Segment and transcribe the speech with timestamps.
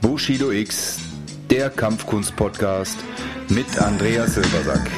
[0.00, 1.00] Bushido X,
[1.48, 2.96] der Kampfkunst-Podcast
[3.48, 4.90] mit Andreas Silbersack.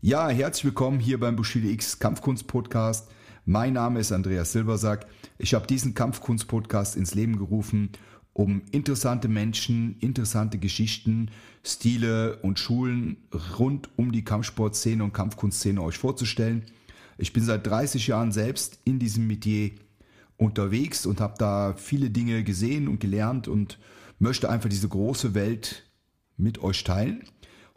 [0.00, 3.10] Ja, herzlich willkommen hier beim Bushido X Kampfkunst Podcast.
[3.44, 5.06] Mein Name ist Andreas Silbersack.
[5.38, 7.90] Ich habe diesen Kampfkunst Podcast ins Leben gerufen,
[8.32, 11.30] um interessante Menschen, interessante Geschichten,
[11.64, 13.16] Stile und Schulen
[13.58, 16.64] rund um die Kampfsportszene und Kampfkunstszene euch vorzustellen.
[17.18, 19.70] Ich bin seit 30 Jahren selbst in diesem Metier
[20.36, 23.78] unterwegs und habe da viele Dinge gesehen und gelernt und
[24.18, 25.84] möchte einfach diese große Welt
[26.36, 27.24] mit euch teilen.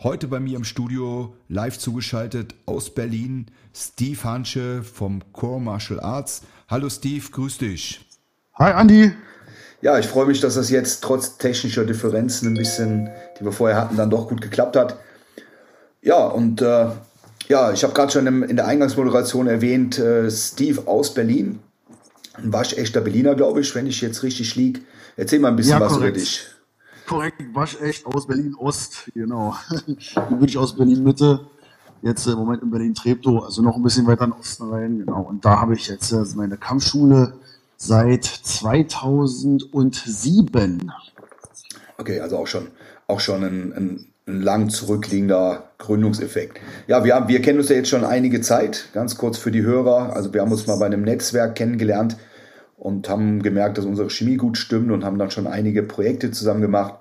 [0.01, 6.43] Heute bei mir im Studio live zugeschaltet aus Berlin Steve Hansche vom Core Martial Arts.
[6.69, 7.99] Hallo Steve, grüß dich.
[8.53, 9.11] Hi Andy.
[9.81, 13.75] Ja, ich freue mich, dass das jetzt trotz technischer Differenzen ein bisschen, die wir vorher
[13.75, 14.97] hatten, dann doch gut geklappt hat.
[16.01, 16.91] Ja, und äh,
[17.49, 21.59] ja, ich habe gerade schon in der Eingangsmoderation erwähnt, äh, Steve aus Berlin.
[22.35, 24.79] Ein waschechter Berliner, glaube ich, wenn ich jetzt richtig liege.
[25.17, 26.47] Erzähl mal ein bisschen ja, was über dich.
[27.09, 29.55] Korrekt, waschecht aus Berlin-Ost, genau.
[30.29, 31.39] Wirklich aus Berlin-Mitte.
[32.03, 35.21] Jetzt äh, im Moment in Berlin-Treptow, also noch ein bisschen weiter in Osten rein, genau.
[35.21, 37.33] Und da habe ich jetzt äh, meine Kampfschule
[37.77, 40.91] seit 2007.
[41.97, 42.67] Okay, also auch schon,
[43.07, 46.59] auch schon ein, ein, ein lang zurückliegender Gründungseffekt.
[46.85, 49.63] Ja, wir, haben, wir kennen uns ja jetzt schon einige Zeit, ganz kurz für die
[49.63, 50.15] Hörer.
[50.15, 52.17] Also wir haben uns mal bei einem Netzwerk kennengelernt
[52.79, 56.61] und haben gemerkt, dass unsere Chemie gut stimmt und haben dann schon einige Projekte zusammen
[56.61, 56.95] gemacht.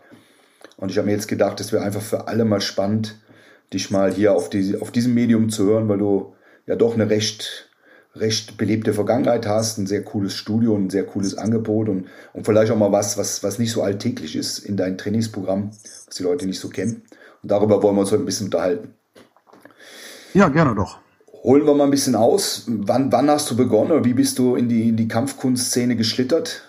[0.77, 3.19] Und ich habe mir jetzt gedacht, es wäre einfach für alle mal spannend,
[3.73, 6.35] dich mal hier auf, die, auf diesem Medium zu hören, weil du
[6.67, 7.69] ja doch eine recht
[8.15, 12.73] recht belebte Vergangenheit hast, ein sehr cooles Studio, ein sehr cooles Angebot und, und vielleicht
[12.73, 16.47] auch mal was, was, was nicht so alltäglich ist in dein Trainingsprogramm, was die Leute
[16.47, 17.03] nicht so kennen.
[17.43, 18.95] Und darüber wollen wir uns heute ein bisschen unterhalten.
[20.35, 20.99] Ja, gerne doch.
[21.43, 22.65] Holen wir mal ein bisschen aus.
[22.67, 26.63] Wann, wann hast du begonnen oder wie bist du in die, in die Kampfkunstszene geschlittert?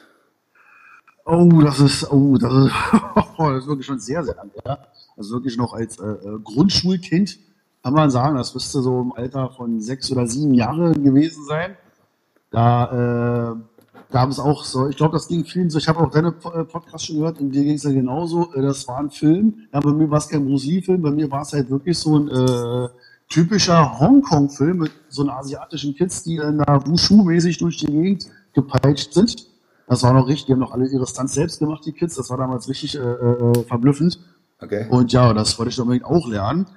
[1.26, 2.74] Oh, das ist, oh, das ist,
[3.38, 4.52] das ist wirklich schon sehr, sehr lange.
[4.66, 4.80] Ja.
[5.18, 7.40] Also wirklich noch als äh, äh Grundschulkind
[7.84, 11.76] kann man sagen, das müsste so im Alter von sechs oder sieben Jahren gewesen sein.
[12.52, 13.56] Da äh,
[14.12, 16.64] gab es auch so, ich glaube, das ging vielen so, ich habe auch deine äh,
[16.66, 18.54] Podcast schon gehört und dir ging es ja genauso.
[18.54, 19.68] Äh, das war ein Film.
[19.74, 22.28] Ja, bei mir war es kein Lee-Film, bei mir war es halt wirklich so ein
[22.28, 22.90] äh,
[23.30, 29.14] typischer Hongkong-Film mit so einem asiatischen Kids, die dann da Wushu-mäßig durch die Gegend gepeitscht
[29.14, 29.48] sind.
[29.88, 32.16] Das war noch richtig, die haben noch alle ihre Stunts selbst gemacht, die Kids.
[32.16, 34.20] Das war damals richtig äh, äh, verblüffend.
[34.62, 34.88] Okay.
[34.90, 36.68] Und ja, das wollte ich unbedingt auch lernen.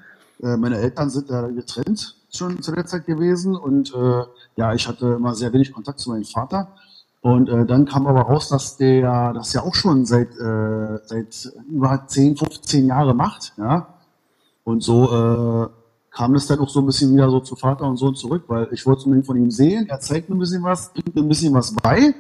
[0.43, 4.23] Äh, meine Eltern sind da getrennt schon zu der Zeit gewesen und äh,
[4.57, 6.75] ja, ich hatte immer sehr wenig Kontakt zu meinem Vater.
[7.21, 11.53] Und äh, dann kam aber raus, dass der das ja auch schon seit, äh, seit
[11.71, 13.53] über 10, 15 Jahre macht.
[13.59, 13.95] Ja?
[14.65, 15.69] Und so äh,
[16.15, 18.69] kam es dann auch so ein bisschen wieder so zu Vater und Sohn zurück, weil
[18.73, 21.29] ich wollte unbedingt von ihm sehen, er zeigt mir ein bisschen was, bringt mir ein
[21.29, 22.15] bisschen was bei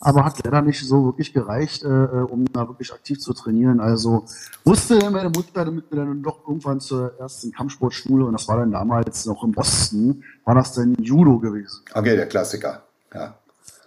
[0.00, 3.80] aber hat leider nicht so wirklich gereicht, äh, äh, um da wirklich aktiv zu trainieren.
[3.80, 4.26] Also
[4.64, 8.72] musste meine Mutter damit mir dann doch irgendwann zur ersten Kampfsportschule und das war dann
[8.72, 11.82] damals noch im Osten, war das dann Judo gewesen.
[11.94, 12.82] Okay, der Klassiker.
[13.14, 13.34] Ja.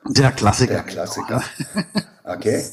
[0.07, 0.73] Der Klassiker.
[0.73, 1.43] Der Klassiker.
[2.29, 2.63] Okay.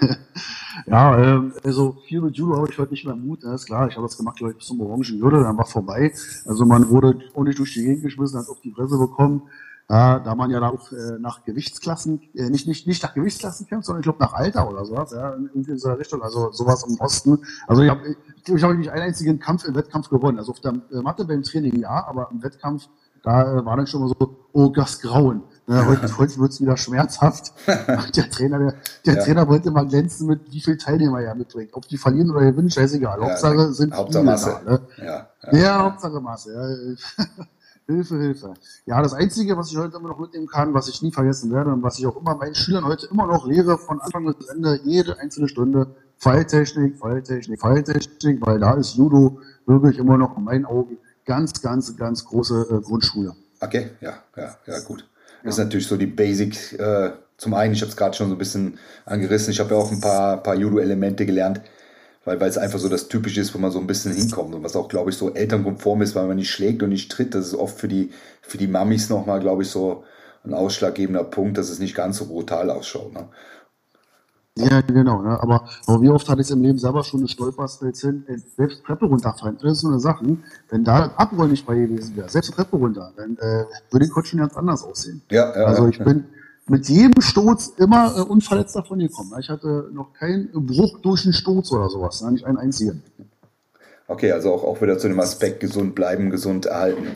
[0.86, 3.88] ja, ähm, also viel mit Judo habe ich heute nicht mehr Mut, das ist klar.
[3.88, 6.12] Ich habe das gemacht, glaube ich, bis zum orangen Judo, dann war vorbei.
[6.44, 9.42] Also man wurde ordentlich durch die Gegend geschmissen, hat auf die Presse bekommen.
[9.88, 13.86] Ja, da man ja auch äh, nach Gewichtsklassen, äh, nicht, nicht, nicht nach Gewichtsklassen kämpft,
[13.86, 17.38] sondern ich glaube nach Alter oder sowas, ja, in, dieser Richtung, also sowas im Osten.
[17.68, 20.38] Also ich habe ich, glaub, ich habe nicht einen einzigen Kampf im Wettkampf gewonnen.
[20.38, 22.88] Also auf der äh, Matte beim Training ja, aber im Wettkampf,
[23.22, 25.44] da äh, war dann schon mal so, oh, das Grauen.
[25.68, 27.52] Ja, heute heute wird es wieder schmerzhaft.
[27.66, 29.22] der Trainer, der, der ja.
[29.22, 31.74] Trainer wollte mal glänzen mit, wie viel Teilnehmer er mitbringt.
[31.74, 33.20] Ob die verlieren oder gewinnen, scheißegal.
[33.20, 34.60] Hauptsache ja, sind Hauptsache Masse.
[34.64, 34.80] Da, ne?
[34.98, 35.82] ja, ja.
[35.82, 36.52] Hauptsache Masse.
[37.18, 37.24] Ja.
[37.86, 38.54] Hilfe, Hilfe.
[38.84, 41.72] Ja, das Einzige, was ich heute immer noch mitnehmen kann, was ich nie vergessen werde
[41.72, 44.80] und was ich auch immer meinen Schülern heute immer noch lehre, von Anfang bis Ende,
[44.84, 50.64] jede einzelne Stunde, Falltechnik, Falltechnik, Falltechnik, weil da ist Judo wirklich immer noch in meinen
[50.64, 53.36] Augen ganz, ganz, ganz große äh, Grundschule.
[53.60, 55.06] Okay, ja, ja, ja, gut.
[55.46, 56.78] Das ist natürlich so die Basic.
[56.78, 59.80] Äh, zum einen, ich habe es gerade schon so ein bisschen angerissen, ich habe ja
[59.80, 61.60] auch ein paar, paar Judo-Elemente gelernt
[62.26, 64.62] weil weil es einfach so das Typische ist, wo man so ein bisschen hinkommt und
[64.62, 67.34] was auch, glaube ich, so elternkonform ist, weil man nicht schlägt und nicht tritt.
[67.34, 68.10] Das ist oft für die,
[68.42, 70.04] für die Mamis nochmal, glaube ich, so
[70.44, 73.12] ein ausschlaggebender Punkt, dass es nicht ganz so brutal ausschaut.
[73.14, 73.28] Ne?
[74.58, 75.20] Ja, genau.
[75.20, 75.38] Ne?
[75.40, 78.38] Aber, aber wie oft hatte ich es im Leben selber schon eine Stolperst hin, äh,
[78.56, 79.58] selbst Treppe runterfallen.
[79.60, 80.24] Das ist so eine Sache.
[80.70, 84.30] Wenn da Abrollen nicht bei gewesen wäre, selbst Treppe runter, dann äh, würde die Coach
[84.30, 85.20] schon ganz anders aussehen.
[85.30, 86.04] Ja, ja, also ich ja.
[86.04, 86.24] bin,
[86.68, 89.32] mit jedem Sturz immer äh, unverletzt davon gekommen.
[89.38, 92.32] Ich hatte noch keinen Bruch durch den Sturz oder sowas, ne?
[92.32, 93.02] nicht einen einzigen.
[94.08, 97.08] Okay, also auch, auch wieder zu dem Aspekt gesund bleiben, gesund erhalten.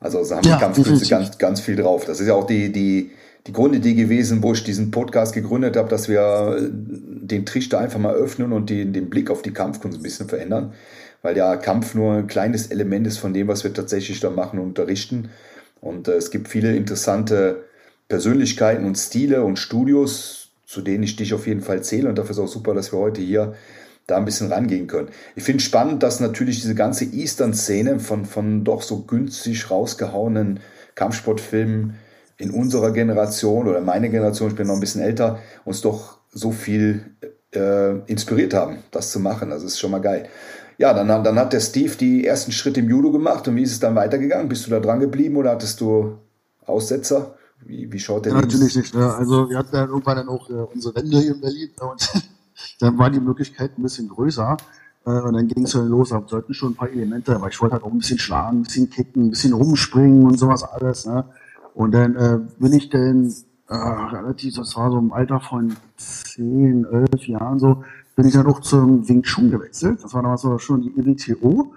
[0.00, 2.04] Also, also haben ja, Kampfkünste ganz, ganz viel drauf.
[2.04, 3.12] Das ist ja auch die, die,
[3.46, 7.98] die Grundidee gewesen, wo ich diesen Podcast gegründet habe, dass wir äh, den Trichter einfach
[7.98, 10.72] mal öffnen und die, den Blick auf die Kampfkunst ein bisschen verändern.
[11.22, 14.58] Weil ja Kampf nur ein kleines Element ist von dem, was wir tatsächlich da machen
[14.58, 15.30] und unterrichten.
[15.80, 17.64] Und äh, es gibt viele interessante
[18.08, 22.08] Persönlichkeiten und Stile und Studios, zu denen ich dich auf jeden Fall zähle.
[22.08, 23.54] Und dafür ist auch super, dass wir heute hier
[24.06, 25.08] da ein bisschen rangehen können.
[25.36, 30.60] Ich finde spannend, dass natürlich diese ganze Eastern-Szene von, von doch so günstig rausgehauenen
[30.94, 31.94] Kampfsportfilmen
[32.38, 36.52] in unserer Generation oder meine Generation, ich bin noch ein bisschen älter, uns doch so
[36.52, 37.16] viel
[37.54, 39.50] äh, inspiriert haben, das zu machen.
[39.50, 40.28] Das ist schon mal geil.
[40.78, 43.72] Ja, dann, dann hat der Steve die ersten Schritte im Judo gemacht und wie ist
[43.72, 44.48] es dann weitergegangen?
[44.48, 46.18] Bist du da dran geblieben oder hattest du
[46.64, 47.34] Aussetzer?
[47.64, 48.94] Wie, wie schaut der ja, Natürlich nicht.
[48.94, 49.12] Ne?
[49.12, 52.08] Also wir hatten dann irgendwann dann auch äh, unsere Wände hier in Berlin und
[52.78, 54.56] dann war die Möglichkeit ein bisschen größer.
[55.04, 57.60] Äh, und dann ging es dann los, da sollten schon ein paar Elemente, aber ich
[57.60, 61.06] wollte halt auch ein bisschen schlagen, ein bisschen kicken, ein bisschen rumspringen und sowas alles.
[61.06, 61.24] Ne?
[61.78, 63.32] Und dann äh, bin ich dann
[63.68, 67.84] äh, relativ, das war so im Alter von zehn, elf Jahren so,
[68.16, 70.02] bin ich dann auch zum Wing Chun gewechselt.
[70.02, 71.72] Das war damals aber schon die IWTO.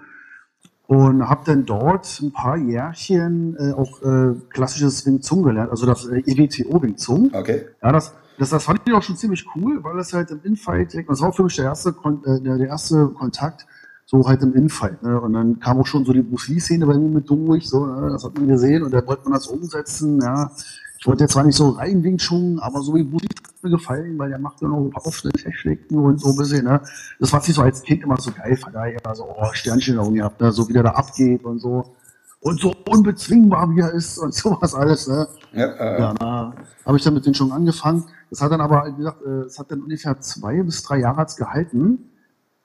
[0.88, 5.86] Und habe dann dort ein paar Jährchen äh, auch äh, klassisches Wing Chun gelernt, also
[5.86, 7.30] das äh, IWTO Wing Chun.
[7.32, 7.66] Okay.
[7.80, 10.96] Ja, das, das, das fand ich auch schon ziemlich cool, weil das halt im Infight,
[11.08, 13.68] das war auch für mich der erste, äh, der, der erste Kontakt,
[14.06, 15.02] so halt im Infight.
[15.02, 15.20] Ne?
[15.20, 18.10] Und dann kam auch schon so die Bruce Lee-Szene bei mir mit durch, so, ne?
[18.10, 20.50] das hat man gesehen und da wollte man das umsetzen, ja.
[20.98, 23.62] Ich wollte jetzt zwar nicht so rein Wing Chun, aber so wie Bruce Lee hat
[23.64, 26.64] mir gefallen, weil der macht ja noch ein paar offene Techniken und so ein bisschen,
[26.64, 26.80] ne.
[27.18, 29.96] Das war sich so als Kind immer so geil, fand ich immer so, oh, Sternchen
[29.96, 30.52] da gehabt, ne?
[30.52, 31.94] so wie der da abgeht und so
[32.42, 35.08] und so unbezwingbar wie er ist und sowas alles.
[35.08, 35.26] Ne?
[35.52, 36.52] Ja, äh, ja da
[36.84, 38.04] habe ich dann mit denen schon angefangen.
[38.30, 41.26] Das hat dann aber, wie gesagt, äh, es hat dann ungefähr zwei bis drei Jahre
[41.36, 42.10] gehalten.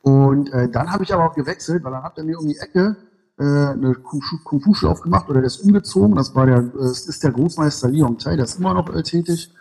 [0.01, 2.57] Und äh, dann habe ich aber auch gewechselt, weil dann hat er mir um die
[2.57, 2.95] Ecke
[3.39, 6.15] äh, eine Kung-Fu-Schule aufgemacht oder der ist umgezogen.
[6.15, 9.53] Das war der, das ist der Großmeister Li Hongtai, der ist immer noch äh, tätig.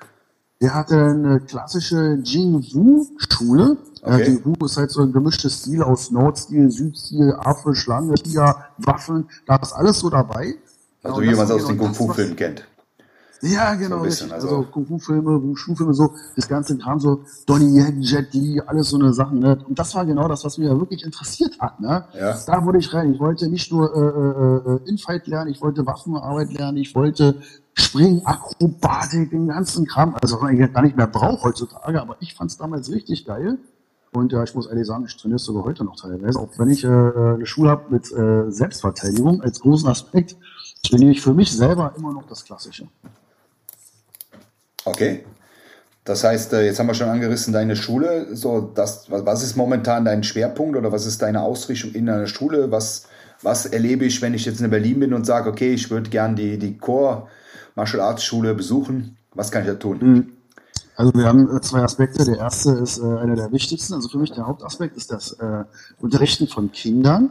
[0.60, 3.76] Der hatte eine klassische Jing-Wu-Schule.
[4.02, 4.22] Okay.
[4.22, 9.28] Äh, Jing-Wu ist halt so ein gemischtes Stil aus Nordstil, Südstil, Affe, Schlange, Tiger, Waffen.
[9.46, 10.54] Da ist alles so dabei.
[11.02, 12.66] Also wie man es aus den Kung-Fu-Filmen kennt.
[13.42, 13.98] Ja, genau.
[13.98, 18.60] So bisschen, also, also Kung-Fu-Filme, Wushu-Filme, so, das ganze Kram, so Donnie Yen, Jet Li,
[18.66, 19.40] alles so eine Sachen.
[19.40, 19.58] Ne?
[19.68, 21.80] Und das war genau das, was mich ja wirklich interessiert hat.
[21.80, 22.04] Ne?
[22.18, 22.38] Ja.
[22.46, 23.12] Da wurde ich rein.
[23.12, 27.40] Ich wollte nicht nur äh, äh, äh Infight lernen, ich wollte Waffenarbeit lernen, ich wollte
[27.74, 30.14] Springen, Akrobatik, den ganzen Kram.
[30.20, 33.58] Also was man gar nicht mehr braucht heutzutage, aber ich fand es damals richtig geil.
[34.12, 36.38] Und ja, ich muss ehrlich sagen, ich trainiere sogar heute noch teilweise.
[36.38, 40.36] Auch wenn ich äh, eine Schule habe mit äh, Selbstverteidigung als großen Aspekt,
[40.82, 42.88] trainiere ich für mich selber immer noch das Klassische.
[44.86, 45.24] Okay.
[46.04, 48.34] Das heißt, äh, jetzt haben wir schon angerissen, deine Schule.
[48.34, 52.70] So, das, was ist momentan dein Schwerpunkt oder was ist deine Ausrichtung in deiner Schule?
[52.70, 53.08] Was,
[53.42, 56.36] was erlebe ich, wenn ich jetzt in Berlin bin und sage, okay, ich würde gern
[56.36, 57.26] die, die Core
[57.74, 59.16] Martial Arts Schule besuchen?
[59.34, 59.98] Was kann ich da tun?
[60.00, 60.32] Mhm.
[60.94, 62.24] Also wir haben äh, zwei Aspekte.
[62.24, 63.94] Der erste ist äh, einer der wichtigsten.
[63.94, 65.36] Also für mich der Hauptaspekt ist das
[66.00, 67.30] Unterrichten von Kindern.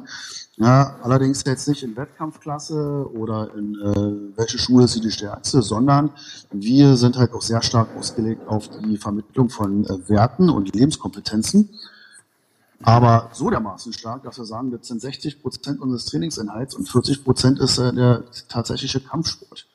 [0.57, 6.11] Ja, allerdings jetzt nicht in Wettkampfklasse oder in äh, welche Schule ist die stärkste, sondern
[6.49, 11.69] wir sind halt auch sehr stark ausgelegt auf die Vermittlung von äh, Werten und Lebenskompetenzen.
[12.83, 17.25] Aber so dermaßen stark, dass wir sagen, das sind 60 Prozent unseres Trainingsinhalts und 40
[17.25, 19.67] Prozent ist äh, der tatsächliche Kampfsport.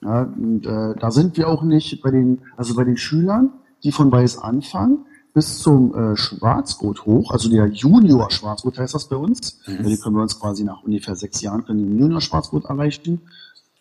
[0.00, 3.52] Ja, und äh, da sind wir auch nicht bei den, also bei den Schülern,
[3.82, 9.08] die von Weiß anfangen, bis zum äh, Schwarzgurt hoch, also der Junior Schwarzgurt heißt das
[9.08, 9.60] bei uns.
[9.66, 9.84] Mhm.
[9.84, 13.20] Die können wir uns quasi nach ungefähr sechs Jahren können den Junior Schwarzgurt erreichen.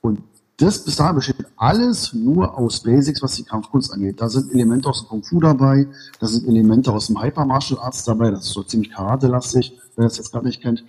[0.01, 0.22] Und
[0.58, 4.20] das bis dahin besteht alles nur aus Basics, was die Kampfkunst angeht.
[4.20, 5.88] Da sind Elemente aus dem Kung Fu dabei,
[6.20, 10.03] da sind Elemente aus dem Hyper Martial Arts dabei, das ist so ziemlich Karate-lastig, wer
[10.03, 10.84] das jetzt gerade nicht kennt.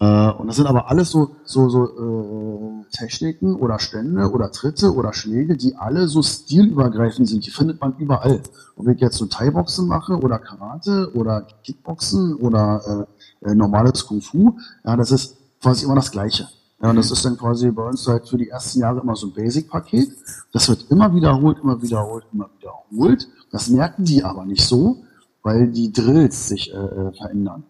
[0.00, 4.94] Äh, und das sind aber alles so, so, so äh, Techniken oder Stände oder Tritte
[4.94, 7.46] oder Schläge, die alle so stilübergreifend sind.
[7.46, 8.40] Die findet man überall.
[8.76, 13.06] Ob ich jetzt so Thai-Boxen mache oder Karate oder Kickboxen oder
[13.42, 16.48] äh, äh, normales Kung Fu, ja, das ist quasi immer das Gleiche.
[16.82, 19.26] Ja, und das ist dann quasi bei uns halt für die ersten Jahre immer so
[19.26, 20.12] ein Basic-Paket.
[20.50, 23.28] Das wird immer wiederholt, immer wiederholt, immer wiederholt.
[23.52, 25.04] Das merken die aber nicht so,
[25.42, 27.64] weil die Drills sich äh, äh verändern.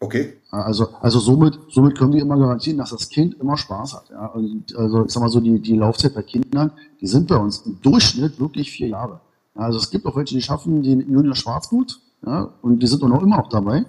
[0.00, 0.34] Okay.
[0.50, 4.10] Also, also somit, somit können wir immer garantieren, dass das Kind immer Spaß hat.
[4.10, 4.32] Ja?
[4.76, 7.80] Also ich sag mal so, die, die Laufzeit bei Kindern, die sind bei uns im
[7.82, 9.20] Durchschnitt wirklich vier Jahre.
[9.54, 13.08] Also es gibt auch welche, die schaffen den Junior Schwarzgut, ja, und die sind auch
[13.08, 13.84] noch immer noch dabei.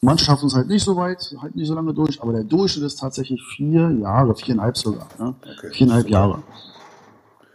[0.00, 2.86] Manche schaffen es halt nicht so weit, halt nicht so lange durch, aber der Durchschnitt
[2.86, 5.06] ist tatsächlich vier Jahre, viereinhalb sogar.
[5.18, 5.34] Ja?
[5.58, 5.70] Okay.
[5.70, 6.42] Viereinhalb Jahre.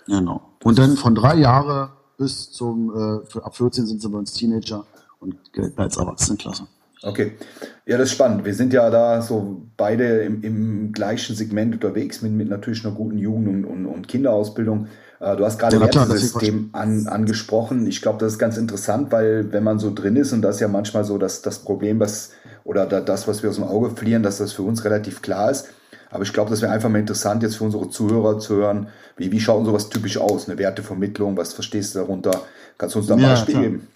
[0.05, 0.41] Genau.
[0.63, 4.85] Und dann von drei Jahre bis zum, äh, ab 14 sind sie bei uns Teenager
[5.19, 6.67] und gelten als Erwachsenenklasse.
[7.03, 7.33] Okay.
[7.85, 8.43] Ja, das ist spannend.
[8.43, 12.93] Wir sind ja da so beide im, im gleichen Segment unterwegs mit, mit natürlich einer
[12.93, 14.87] guten Jugend- und, und, und Kinderausbildung.
[15.19, 17.87] Äh, du hast gerade ja, Wertesystem an, angesprochen.
[17.87, 20.61] Ich glaube, das ist ganz interessant, weil wenn man so drin ist, und das ist
[20.61, 22.31] ja manchmal so dass das Problem, was
[22.63, 25.67] oder das, was wir aus dem Auge verlieren, dass das für uns relativ klar ist.
[26.09, 28.87] Aber ich glaube, das wäre einfach mal interessant, jetzt für unsere Zuhörer zu hören,
[29.17, 30.47] wie, wie schaut sowas typisch aus?
[30.47, 32.43] Eine Wertevermittlung, was verstehst du darunter?
[32.77, 33.63] Kannst du uns da ein ja, Beispiel klar.
[33.63, 33.87] geben?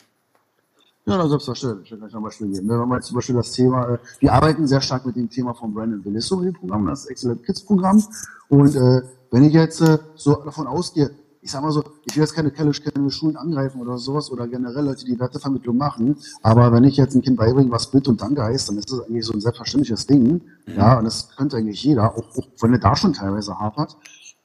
[1.11, 1.83] Ja, na, selbstverständlich.
[1.83, 2.69] Ich kann gleich ein Beispiel geben.
[2.69, 5.53] Wenn wir jetzt zum Beispiel das Thema, äh, wir arbeiten sehr stark mit dem Thema
[5.53, 8.01] von Brandon Bellisso in dem Programm, das Excellent Kids Programm.
[8.47, 12.23] Und äh, wenn ich jetzt äh, so davon ausgehe, ich sag mal so, ich will
[12.23, 16.71] jetzt keine, keine, keine Schulen angreifen oder sowas oder generell Leute, die Wertevermittlung machen, aber
[16.71, 19.25] wenn ich jetzt ein Kind beibringe, was Bitte und Danke heißt, dann ist das eigentlich
[19.25, 20.23] so ein selbstverständliches Ding.
[20.23, 20.41] Mhm.
[20.77, 23.97] Ja, und das könnte eigentlich jeder, auch, auch wenn er da schon teilweise hapert.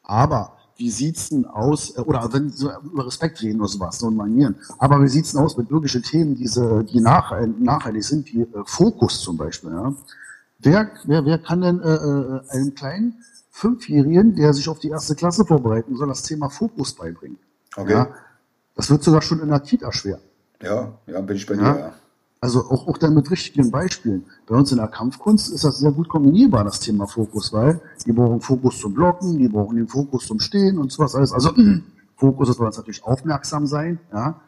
[0.03, 4.11] Aber wie sieht's denn aus, äh, oder wenn so über Respekt reden oder sowas, so
[4.11, 4.57] Manieren.
[4.79, 8.47] Aber wie sieht's denn aus mit wirklichen Themen, diese, die nach, nachhaltig sind, wie äh,
[8.65, 9.95] Fokus zum Beispiel, ja?
[10.59, 15.15] Wer, wer, wer kann denn äh, äh, einem kleinen Fünfjährigen, der sich auf die erste
[15.15, 17.39] Klasse vorbereiten soll, das Thema Fokus beibringen?
[17.77, 17.93] Okay.
[17.93, 18.09] Ja?
[18.75, 20.19] Das wird sogar schon in der Kita schwer.
[20.63, 21.73] Ja, ja, bin ich bei ja?
[21.73, 21.95] dir, ja.
[22.41, 24.25] Also auch, auch dann mit richtigen Beispielen.
[24.47, 28.13] Bei uns in der Kampfkunst ist das sehr gut kombinierbar, das Thema Fokus, weil die
[28.13, 31.33] brauchen Fokus zum Blocken, die brauchen den Fokus zum Stehen und sowas alles.
[31.33, 31.53] Also
[32.17, 34.41] Fokus ist bei uns natürlich aufmerksam sein, ja,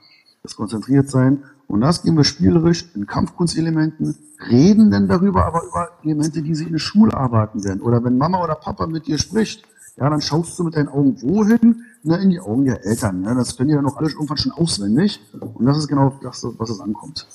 [0.43, 1.43] das konzentriert sein.
[1.67, 4.17] Und das gehen wir spielerisch in Kampfkunstelementen,
[4.49, 7.83] reden dann darüber, aber über Elemente, die sie in der Schule arbeiten werden.
[7.83, 9.65] Oder wenn Mama oder Papa mit dir spricht,
[9.97, 11.85] ja, dann schaust du mit deinen Augen wohin?
[12.05, 13.25] Na, in die Augen der Eltern.
[13.25, 15.21] Ja, das können die dann auch alles irgendwann schon auswendig.
[15.33, 17.27] Und das ist genau das, was es ankommt.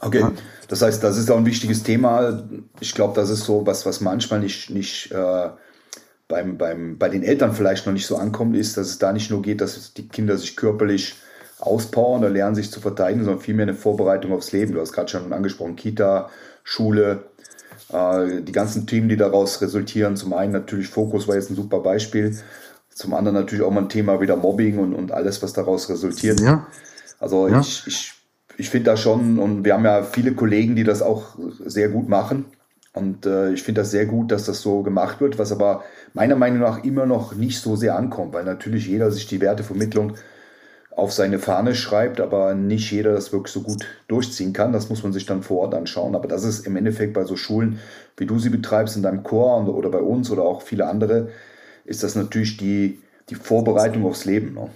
[0.00, 0.24] Okay,
[0.68, 2.44] das heißt, das ist auch ein wichtiges Thema.
[2.80, 5.48] Ich glaube, das ist so was, was manchmal nicht, nicht äh,
[6.28, 9.30] beim, beim, bei den Eltern vielleicht noch nicht so ankommt, ist, dass es da nicht
[9.30, 11.16] nur geht, dass die Kinder sich körperlich
[11.58, 14.74] auspowern oder lernen, sich zu verteidigen, sondern vielmehr eine Vorbereitung aufs Leben.
[14.74, 16.30] Du hast gerade schon angesprochen, Kita,
[16.62, 17.24] Schule,
[17.92, 20.16] äh, die ganzen Themen, die daraus resultieren.
[20.16, 22.38] Zum einen natürlich Fokus war jetzt ein super Beispiel.
[22.94, 26.40] Zum anderen natürlich auch mal ein Thema wieder Mobbing und, und alles, was daraus resultiert.
[26.40, 26.66] Ja.
[27.18, 27.60] Also ja.
[27.60, 28.12] ich, ich
[28.58, 32.08] ich finde das schon, und wir haben ja viele Kollegen, die das auch sehr gut
[32.08, 32.46] machen.
[32.92, 36.34] Und äh, ich finde das sehr gut, dass das so gemacht wird, was aber meiner
[36.34, 40.14] Meinung nach immer noch nicht so sehr ankommt, weil natürlich jeder sich die Wertevermittlung
[40.90, 44.72] auf seine Fahne schreibt, aber nicht jeder das wirklich so gut durchziehen kann.
[44.72, 46.16] Das muss man sich dann vor Ort anschauen.
[46.16, 47.78] Aber das ist im Endeffekt bei so Schulen,
[48.16, 51.28] wie du sie betreibst in deinem Chor oder bei uns oder auch viele andere,
[51.84, 52.98] ist das natürlich die,
[53.28, 54.54] die Vorbereitung aufs Leben.
[54.54, 54.68] Ne?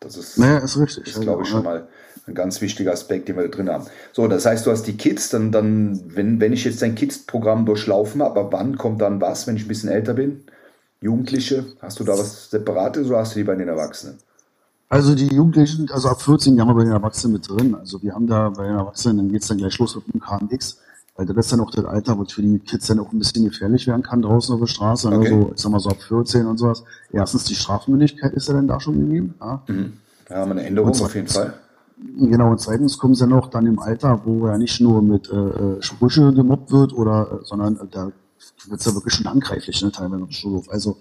[0.00, 1.06] Das ist, naja, ist richtig.
[1.06, 1.88] ist, glaube ich, schon mal
[2.30, 3.86] ein ganz wichtiger Aspekt, den wir da drin haben.
[4.12, 7.66] So, das heißt, du hast die Kids, dann, dann wenn, wenn ich jetzt dein Kids-Programm
[7.66, 10.44] durchlaufen habe, aber wann kommt dann was, wenn ich ein bisschen älter bin?
[11.00, 14.18] Jugendliche, hast du da was Separates oder hast du die bei den Erwachsenen?
[14.88, 17.74] Also die Jugendlichen, also ab 14 haben wir bei den Erwachsenen mit drin.
[17.76, 20.20] Also wir haben da bei den Erwachsenen, dann geht es dann gleich los mit dem
[20.20, 20.78] KMX.
[21.16, 23.44] Weil das ist dann auch das Alter, wo für die Kids dann auch ein bisschen
[23.44, 25.10] gefährlich werden kann draußen auf der Straße.
[25.10, 25.18] Ne?
[25.18, 25.34] Okay.
[25.34, 26.82] Also, ich sag mal so ab 14 und sowas.
[27.12, 29.34] Erstens, die Strafmündigkeit ist ja dann da schon gegeben.
[29.40, 29.92] Ja, mhm.
[30.28, 31.54] ja eine Änderung auf jeden Fall.
[32.02, 35.36] Genau, und zweitens kommen sie noch dann im Alter, wo ja nicht nur mit äh,
[35.36, 38.12] äh Sprüche gemobbt wird, oder, äh, sondern äh, da
[38.68, 40.70] wird es ja wirklich schon angreiflich, ne, teilweise im Schulhof.
[40.70, 40.96] Also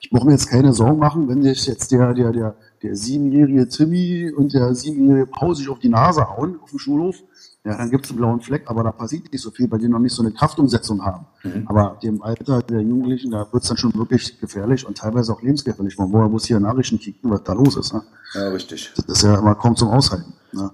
[0.00, 3.68] ich brauche mir jetzt keine Sorgen machen, wenn sich jetzt der, der, der, der siebenjährige
[3.68, 7.16] Timmy und der siebenjährige Paul sich auf die Nase hauen auf dem Schulhof,
[7.66, 9.88] ja, dann gibt es einen blauen Fleck, aber da passiert nicht so viel, weil die
[9.88, 11.24] noch nicht so eine Kraftumsetzung haben.
[11.42, 11.62] Mhm.
[11.66, 15.40] Aber dem Alter der Jugendlichen, da wird es dann schon wirklich gefährlich und teilweise auch
[15.40, 15.96] lebensgefährlich.
[15.96, 17.94] Man muss hier Nachrichten kicken, was da los ist.
[17.94, 18.02] Ne?
[18.34, 18.92] Ja, richtig.
[18.94, 20.70] Das ist ja immer kaum zum Aushalten, ne?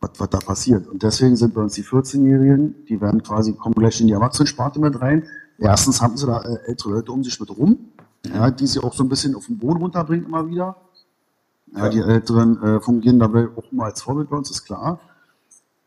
[0.00, 0.86] was, was da passiert.
[0.86, 4.78] Und deswegen sind bei uns die 14-Jährigen, die werden quasi, kommen gleich in die Erwachsenensparte
[4.78, 5.24] mit rein.
[5.58, 7.70] Erstens haben sie da äh, ältere Leute um sich mit rum,
[8.24, 8.32] mhm.
[8.32, 10.76] ja, die sie auch so ein bisschen auf den Boden runterbringen immer wieder.
[11.74, 11.88] Ja, ja.
[11.88, 15.00] Die Älteren äh, fungieren dabei auch immer als Vorbild bei uns, ist klar.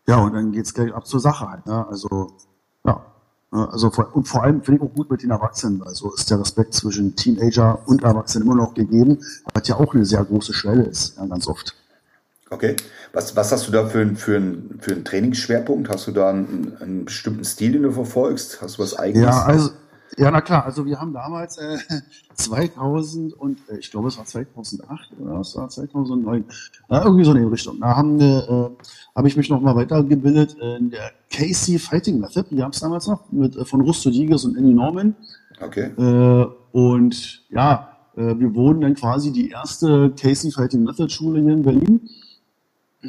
[0.07, 1.65] Ja, und dann geht's gleich ab zur Sache halt.
[1.65, 1.87] Ne?
[1.87, 2.37] Also,
[2.85, 3.05] ja.
[3.51, 5.83] Also vor, und vor allem finde ich auch gut mit den Erwachsenen.
[5.83, 9.19] Also ist der Respekt zwischen Teenager und Erwachsenen immer noch gegeben,
[9.53, 11.75] was ja auch eine sehr große Schwelle ist, ja, ganz oft.
[12.49, 12.75] Okay.
[13.13, 15.89] Was, was hast du da für, für, einen, für einen Trainingsschwerpunkt?
[15.89, 18.61] Hast du da einen, einen bestimmten Stil, den du verfolgst?
[18.61, 19.25] Hast du was eigenes?
[19.25, 19.71] Ja, also,
[20.17, 20.65] ja, na klar.
[20.65, 21.77] Also wir haben damals äh,
[22.33, 26.45] 2000 und äh, ich glaube es war 2008 oder es war 2009,
[26.89, 27.79] äh, irgendwie so in die Richtung.
[27.79, 28.83] Da haben wir, äh,
[29.15, 32.45] habe ich mich noch mal weitergebildet in der Casey Fighting Method.
[32.51, 35.15] Die haben es damals noch mit äh, von Rusto Digas und Andy Norman.
[35.61, 35.91] Okay.
[35.97, 41.53] Äh, und ja, äh, wir wurden dann quasi die erste Casey Fighting Method Schule hier
[41.53, 42.09] in Berlin.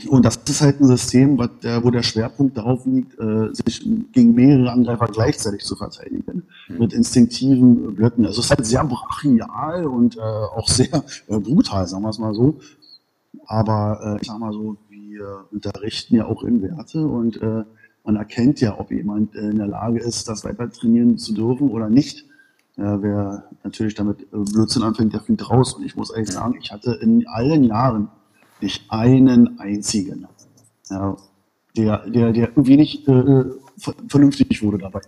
[0.08, 4.72] Und das ist halt ein System, wo der Schwerpunkt darauf liegt, äh, sich gegen mehrere
[4.72, 6.78] Angreifer gleichzeitig zu verteidigen, mhm.
[6.78, 8.24] mit instinktiven Blöcken.
[8.24, 12.18] Also es ist halt sehr brachial und äh, auch sehr äh, brutal, sagen wir es
[12.18, 12.58] mal so.
[13.46, 17.40] Aber ich sag mal so, wir unterrichten ja auch in Werte und
[18.04, 21.88] man erkennt ja, ob jemand in der Lage ist, das weiter trainieren zu dürfen oder
[21.88, 22.26] nicht.
[22.76, 25.74] wer natürlich damit Blödsinn anfängt, der fliegt raus.
[25.74, 28.08] Und ich muss ehrlich sagen, ich hatte in allen Jahren
[28.62, 30.26] nicht einen einzigen,
[30.90, 31.16] ja,
[31.76, 33.44] der, der, der irgendwie nicht äh,
[34.08, 35.00] vernünftig wurde dabei.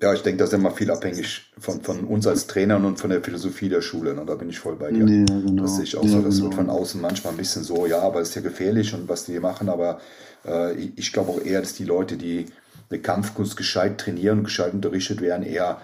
[0.00, 3.10] Ja, ich denke, das ist immer viel abhängig von, von uns als Trainern und von
[3.10, 4.14] der Philosophie der Schule.
[4.14, 4.24] Ne?
[4.24, 5.00] Da bin ich voll bei dir.
[5.00, 5.62] Ja, genau.
[5.62, 6.22] Das sehe ich auch ja, so.
[6.22, 6.46] Das genau.
[6.46, 9.24] wird von außen manchmal ein bisschen so, ja, aber es ist ja gefährlich und was
[9.24, 9.68] die hier machen.
[9.68, 9.98] Aber
[10.46, 12.46] äh, ich, glaube auch eher, dass die Leute, die
[12.90, 15.80] eine Kampfkunst gescheit trainieren und gescheit unterrichtet werden, eher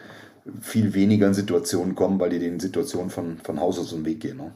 [0.60, 4.20] viel weniger in Situationen kommen, weil die den Situationen von, von Haus aus den Weg
[4.20, 4.36] gehen.
[4.36, 4.52] Ne?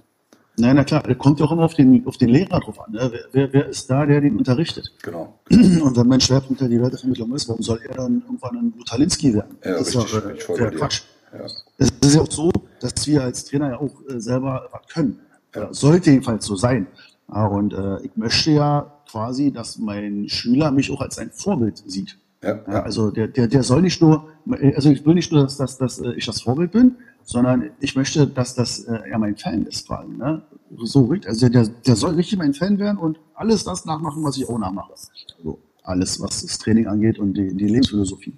[0.59, 2.93] Nein, na klar, kommt ja auch immer auf den, auf den Lehrer drauf an.
[2.93, 3.11] Ne?
[3.13, 4.93] Wer, wer, wer, ist da, der den unterrichtet?
[5.03, 5.39] Genau.
[5.51, 9.35] Und wenn mein Schwerpunkt ja die Wertevermittlung ist, warum soll er dann irgendwann ein Brutalinski
[9.35, 9.57] werden?
[9.65, 11.03] Ja, das richtig, ist ja äh, Quatsch.
[11.33, 11.47] Ja.
[11.79, 12.51] Es ist ja auch so,
[12.81, 15.21] dass wir als Trainer ja auch äh, selber was können.
[15.55, 15.73] Ja.
[15.73, 16.87] Sollte jedenfalls so sein.
[17.33, 21.83] Ja, und äh, ich möchte ja quasi, dass mein Schüler mich auch als ein Vorbild
[21.87, 22.19] sieht.
[22.43, 22.83] Ja, ja.
[22.83, 24.29] also der, der, der soll nicht nur,
[24.75, 26.97] also ich will nicht nur, dass, dass, dass äh, ich das Vorbild bin,
[27.29, 30.09] sondern ich möchte, dass das äh, er mein Fan ist quasi.
[30.09, 30.41] Ne?
[30.79, 34.39] So richtig, also der, der soll richtig mein Fan werden und alles das nachmachen, was
[34.39, 34.95] ich auch nachmache.
[35.37, 38.33] Also alles, was das Training angeht und die, die Lebensphilosophie.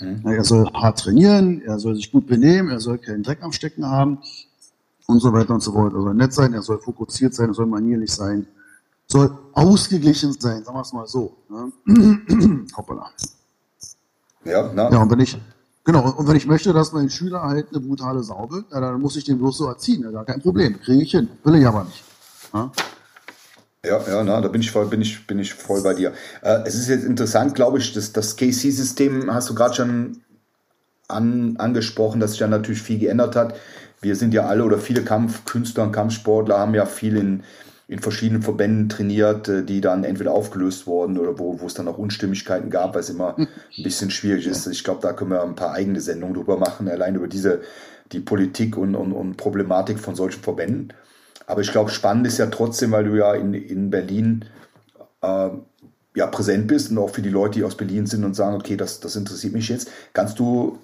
[0.00, 0.26] Mhm.
[0.26, 3.86] Er soll hart trainieren, er soll sich gut benehmen, er soll keinen Dreck am Stecken
[3.86, 4.18] haben
[5.06, 5.94] und so weiter und so fort.
[5.94, 8.48] Er soll nett sein, er soll fokussiert sein, er soll manierlich sein,
[9.06, 11.36] soll ausgeglichen sein, sagen wir es mal so.
[11.48, 11.70] Ne?
[12.76, 13.10] Hoppala.
[14.44, 14.90] Ja, na.
[14.90, 15.38] ja, und wenn ich,
[15.84, 19.00] Genau, und wenn ich möchte, dass mein Schüler halt eine brutale Sau wird, ja, dann
[19.00, 20.02] muss ich den bloß so erziehen.
[20.02, 20.80] Ja, gar kein Problem.
[20.80, 21.28] Kriege ich hin.
[21.44, 22.02] Will ich aber nicht.
[22.54, 22.72] Ja?
[23.84, 26.14] Ja, ja, na, da bin ich voll, bin ich, bin ich voll bei dir.
[26.40, 30.22] Äh, es ist jetzt interessant, glaube ich, dass das KC-System hast du gerade schon
[31.06, 33.54] an, angesprochen, dass sich ja natürlich viel geändert hat.
[34.00, 37.42] Wir sind ja alle oder viele Kampfkünstler und Kampfsportler haben ja viel in,
[37.86, 41.88] in verschiedenen Verbänden trainiert, äh, die dann entweder aufgelöst wurden oder wo, wo es dann
[41.88, 43.48] auch Unstimmigkeiten gab, weil es immer ein
[43.82, 44.66] bisschen schwierig ist.
[44.66, 47.60] Ich glaube, da können wir ein paar eigene Sendungen drüber machen, allein über diese,
[48.12, 50.92] die Politik und, und, und Problematik von solchen Verbänden.
[51.46, 54.46] Aber ich glaube, spannend ist ja trotzdem, weil du ja in, in Berlin
[55.20, 55.50] äh,
[56.16, 58.76] ja präsent bist und auch für die Leute, die aus Berlin sind und sagen, okay,
[58.76, 59.90] das, das interessiert mich jetzt.
[60.14, 60.78] Kannst du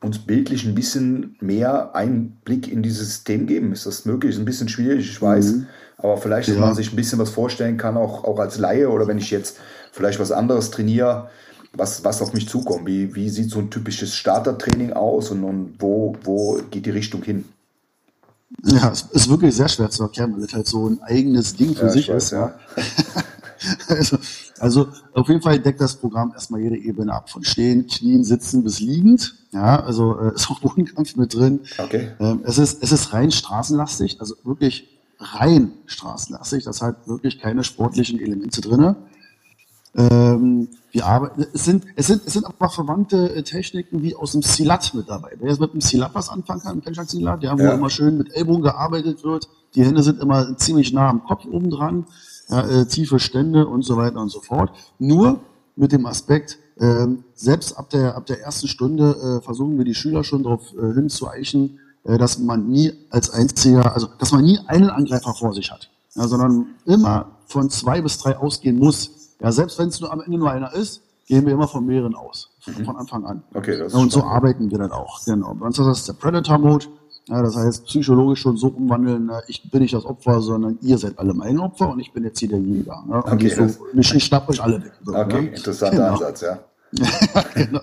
[0.00, 3.72] uns bildlich ein bisschen mehr Einblick in dieses System geben?
[3.72, 4.32] Ist das möglich?
[4.32, 5.52] Ist ein bisschen schwierig, ich weiß.
[5.52, 5.66] Mhm.
[5.98, 6.60] Aber vielleicht, dass ja.
[6.60, 9.58] man sich ein bisschen was vorstellen kann, auch, auch als Laie oder wenn ich jetzt
[9.92, 11.28] vielleicht was anderes trainiere,
[11.72, 12.86] was, was auf mich zukommt.
[12.86, 17.22] Wie, wie sieht so ein typisches Startertraining aus und, und wo, wo geht die Richtung
[17.22, 17.44] hin?
[18.62, 21.74] Ja, es ist wirklich sehr schwer zu erklären, weil es halt so ein eigenes Ding
[21.74, 22.30] für ja, sich weiß, ist.
[22.32, 22.54] Ja.
[23.88, 24.18] also,
[24.58, 27.30] also auf jeden Fall deckt das Programm erstmal jede Ebene ab.
[27.30, 29.34] Von Stehen, Knien, Sitzen bis liegend.
[29.52, 31.60] Ja, also äh, ist auch Bodenkampf mit drin.
[31.78, 32.10] Okay.
[32.20, 36.64] Ähm, es, ist, es ist rein straßenlastig, also wirklich rein straßenlastig.
[36.64, 38.96] Das hat wirklich keine sportlichen Elemente drin.
[39.96, 44.32] Ähm, wir arbeiten, es sind, es sind, es sind aber verwandte äh, Techniken wie aus
[44.32, 45.32] dem Silat mit dabei.
[45.38, 47.74] Wer jetzt mit dem Silat was anfangen kann, Penchak Silat, ja, wo ja.
[47.74, 49.48] immer schön mit Ellbogen gearbeitet wird.
[49.74, 52.06] Die Hände sind immer ziemlich nah am Kopf oben dran,
[52.48, 54.70] ja, äh, tiefe Stände und so weiter und so fort.
[54.98, 55.40] Nur
[55.76, 59.94] mit dem Aspekt, äh, selbst ab der, ab der ersten Stunde äh, versuchen wir die
[59.94, 64.90] Schüler schon darauf äh, hinzueichen, dass man nie als einziger, also dass man nie einen
[64.90, 69.10] Angreifer vor sich hat, ja, sondern immer von zwei bis drei ausgehen muss.
[69.40, 72.14] Ja, selbst wenn es nur am Ende nur einer ist, gehen wir immer von mehreren
[72.14, 72.84] aus, mhm.
[72.84, 73.42] von Anfang an.
[73.54, 75.24] Okay, das ja, und so arbeiten wir dann auch.
[75.24, 75.54] Genau.
[75.54, 76.86] Bei uns ist das der Predator-Mode.
[77.28, 81.18] Ja, das heißt, psychologisch schon so umwandeln, ich bin nicht das Opfer, sondern ihr seid
[81.18, 83.02] alle mein Opfer und ich bin jetzt hier der Jäger.
[83.08, 83.16] Ne?
[83.24, 83.64] Okay, so,
[83.94, 84.92] ich, ich schnapp euch alle weg.
[85.02, 85.48] So, okay, ne?
[85.48, 86.12] interessanter genau.
[86.12, 86.58] Ansatz, ja.
[87.54, 87.80] genau.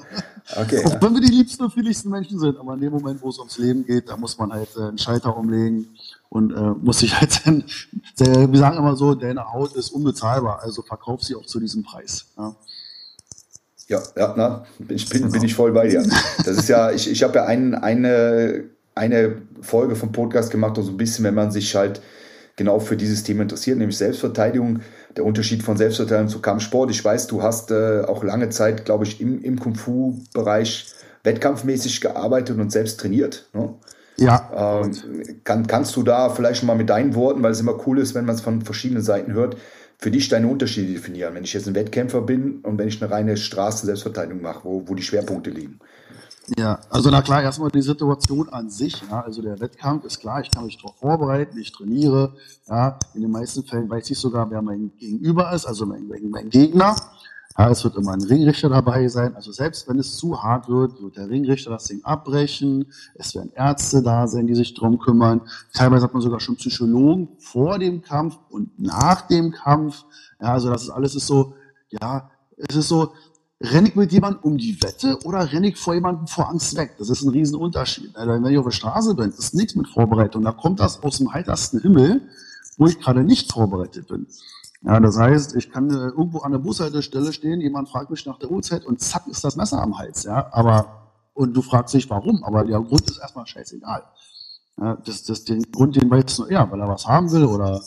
[0.56, 3.30] Okay, Auch wenn wir die liebsten und friedlichsten Menschen sind, aber in dem Moment, wo
[3.30, 5.88] es ums Leben geht, da muss man halt äh, einen Schalter umlegen
[6.30, 7.64] und äh, muss sich halt, sein,
[8.18, 12.26] wir sagen immer so, deine Haut ist unbezahlbar, also verkauf sie auch zu diesem Preis.
[12.38, 12.56] Ja.
[13.88, 16.04] Ja, ja na, bin, ich, bin, bin ich voll bei dir.
[16.46, 18.64] Das ist ja, ich, ich habe ja ein, eine,
[18.96, 22.02] eine Folge vom Podcast gemacht, so ein bisschen, wenn man sich halt
[22.56, 24.82] genau für dieses Thema interessiert, nämlich Selbstverteidigung,
[25.16, 26.92] der Unterschied von Selbstverteidigung zu Kampfsport.
[26.92, 32.58] Ich weiß, du hast äh, auch lange Zeit, glaube ich, im, im Kung-Fu-Bereich wettkampfmäßig gearbeitet
[32.58, 33.50] und selbst trainiert.
[33.54, 33.74] Ne?
[34.18, 34.82] Ja.
[34.84, 38.14] Ähm, kann, kannst du da vielleicht mal mit deinen Worten, weil es immer cool ist,
[38.16, 39.58] wenn man es von verschiedenen Seiten hört,
[39.98, 41.36] für dich deine Unterschiede definieren?
[41.36, 44.96] Wenn ich jetzt ein Wettkämpfer bin und wenn ich eine reine Straßen-Selbstverteidigung mache, wo, wo
[44.96, 45.80] die Schwerpunkte liegen?
[46.58, 49.02] Ja, also na klar, erstmal die Situation an sich.
[49.10, 52.34] Ja, also der Wettkampf ist klar, ich kann mich darauf vorbereiten, ich trainiere.
[52.68, 56.50] Ja, in den meisten Fällen weiß ich sogar, wer mein Gegenüber ist, also mein, mein
[56.50, 56.96] Gegner.
[57.58, 59.36] Ja, es wird immer ein Ringrichter dabei sein.
[59.36, 62.88] Also selbst wenn es zu hart wird, wird der Ringrichter das Ding abbrechen.
[63.16, 65.42] Es werden Ärzte da sein, die sich drum kümmern.
[65.74, 70.06] Teilweise hat man sogar schon Psychologen vor dem Kampf und nach dem Kampf.
[70.40, 71.54] Ja, also das ist alles ist so,
[71.90, 73.14] ja, es ist so,
[73.62, 76.96] renne ich mit jemandem um die Wette oder renne ich vor jemandem vor Angst weg?
[76.98, 78.16] Das ist ein Riesenunterschied.
[78.16, 80.44] Also wenn ich auf der Straße bin, ist nichts mit Vorbereitung.
[80.44, 82.22] Da kommt das aus dem heitersten Himmel,
[82.78, 84.28] wo ich gerade nicht vorbereitet bin.
[84.84, 88.40] Ja, das heißt, ich kann äh, irgendwo an der Bushaltestelle stehen, jemand fragt mich nach
[88.40, 90.48] der Uhrzeit und zack ist das Messer am Hals, ja.
[90.52, 94.04] Aber, und du fragst dich warum, aber der Grund ist erstmal scheißegal.
[94.80, 97.80] Ja, das, das, den Grund, den weiß nur er, weil er was haben will oder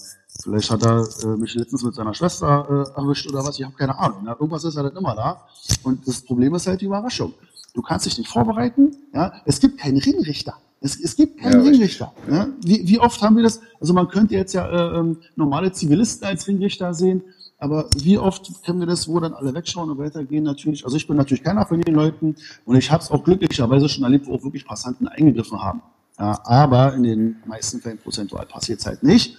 [0.43, 2.67] vielleicht hat er äh, mich letztens mit seiner Schwester
[2.97, 4.25] äh, erwischt oder was, ich habe keine Ahnung.
[4.27, 5.47] Ja, irgendwas ist halt immer da.
[5.83, 7.35] Und das Problem ist halt die Überraschung.
[7.75, 9.33] Du kannst dich nicht vorbereiten, ja.
[9.45, 10.55] Es gibt keinen Ringrichter.
[10.81, 12.13] Es, es gibt keinen ja, Ringrichter.
[12.31, 12.49] Ja?
[12.63, 13.61] Wie, wie, oft haben wir das?
[13.81, 17.23] Also man könnte jetzt ja äh, ähm, normale Zivilisten als Ringrichter sehen,
[17.59, 20.85] aber wie oft kennen wir das, wo dann alle wegschauen und weitergehen natürlich?
[20.85, 24.05] Also ich bin natürlich keiner von den Leuten und ich habe es auch glücklicherweise schon
[24.05, 25.81] erlebt, wo auch wirklich Passanten eingegriffen haben.
[26.19, 29.39] Ja, aber in den meisten Fällen prozentual passiert es halt nicht.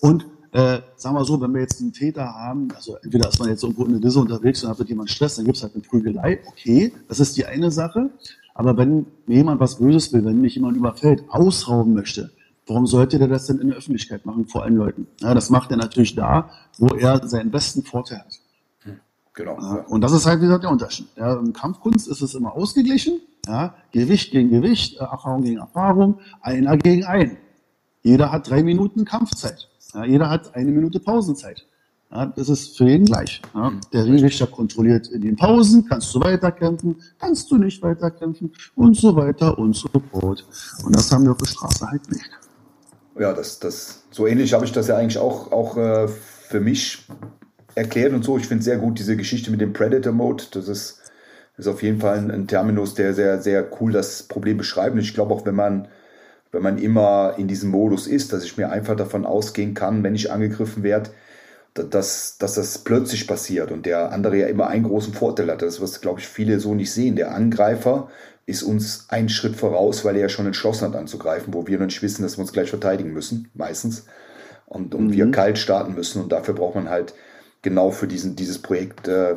[0.00, 3.48] Und äh, sagen wir so, wenn wir jetzt einen Täter haben, also entweder ist man
[3.48, 5.74] jetzt irgendwo in der Disse unterwegs und hat mit jemand Stress, dann gibt es halt
[5.74, 8.10] eine Prügelei, okay, das ist die eine Sache.
[8.54, 12.30] Aber wenn mir jemand was Böses will, wenn mich jemand überfällt, ausrauben möchte,
[12.66, 15.06] warum sollte der das denn in der Öffentlichkeit machen vor allen Leuten?
[15.20, 18.40] Ja, das macht er natürlich da, wo er seinen besten Vorteil hat.
[18.82, 19.00] Hm,
[19.32, 19.58] genau.
[19.58, 21.08] Ja, und das ist halt wieder der Unterschied.
[21.16, 23.20] Ja, Im Kampfkunst ist es immer ausgeglichen.
[23.46, 27.38] Ja, Gewicht gegen Gewicht, äh, Erfahrung gegen Erfahrung, einer gegen einen.
[28.02, 29.68] Jeder hat drei Minuten Kampfzeit.
[29.94, 31.66] Ja, jeder hat eine Minute Pausenzeit.
[32.10, 33.40] Ja, das ist für jeden gleich.
[33.54, 33.70] Ja.
[33.70, 33.80] Mhm.
[33.92, 39.16] Der Ringrichter kontrolliert in den Pausen, kannst du weiterkämpfen, kannst du nicht weiterkämpfen und so
[39.16, 40.44] weiter und so fort.
[40.84, 42.30] Und das haben wir auf der Straße halt nicht.
[43.18, 47.06] Ja, das, das, so ähnlich habe ich das ja eigentlich auch, auch äh, für mich
[47.74, 48.36] erklärt und so.
[48.36, 50.44] Ich finde sehr gut diese Geschichte mit dem Predator Mode.
[50.52, 51.00] Das ist,
[51.56, 54.94] ist auf jeden Fall ein, ein Terminus, der sehr, sehr cool das Problem beschreibt.
[54.94, 55.88] Und ich glaube auch, wenn man,
[56.52, 60.14] wenn man immer in diesem Modus ist, dass ich mir einfach davon ausgehen kann, wenn
[60.14, 61.10] ich angegriffen werde,
[61.74, 65.62] dass, dass das plötzlich passiert und der andere ja immer einen großen Vorteil hat.
[65.62, 67.16] Das, was, glaube ich, viele so nicht sehen.
[67.16, 68.10] Der Angreifer
[68.44, 71.86] ist uns einen Schritt voraus, weil er ja schon entschlossen hat anzugreifen, wo wir noch
[71.86, 74.04] nicht wissen, dass wir uns gleich verteidigen müssen, meistens.
[74.66, 75.12] Und, und mhm.
[75.12, 76.22] wir kalt starten müssen.
[76.22, 77.14] Und dafür braucht man halt
[77.62, 79.36] genau für diesen, dieses Projekt äh,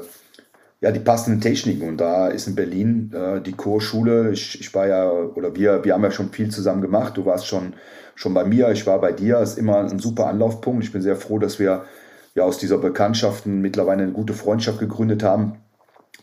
[0.86, 1.89] ja, die passenden Techniken.
[1.89, 4.32] Und da ist in Berlin äh, die Chorschule.
[4.32, 7.17] Ich, ich war ja, oder wir, wir haben ja schon viel zusammen gemacht.
[7.17, 7.74] Du warst schon,
[8.13, 9.39] schon bei mir, ich war bei dir.
[9.39, 10.84] Ist immer ein super Anlaufpunkt.
[10.84, 11.86] Ich bin sehr froh, dass wir
[12.36, 15.58] ja aus dieser Bekanntschaften mittlerweile eine gute Freundschaft gegründet haben.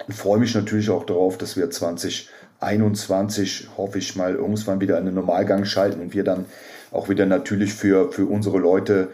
[0.07, 5.17] Und freue mich natürlich auch darauf, dass wir 2021, hoffe ich mal, irgendwann wieder einen
[5.17, 6.45] Normalgang schalten und wir dann
[6.93, 9.09] auch wieder natürlich für, für unsere Leute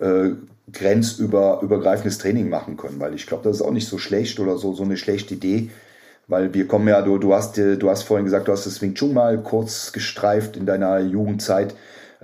[0.00, 0.30] äh,
[0.72, 4.72] grenzübergreifendes Training machen können, weil ich glaube, das ist auch nicht so schlecht oder so,
[4.72, 5.70] so eine schlechte Idee,
[6.26, 8.94] weil wir kommen ja, du, du, hast, du hast vorhin gesagt, du hast das Wing
[8.94, 11.74] Chun mal kurz gestreift in deiner Jugendzeit.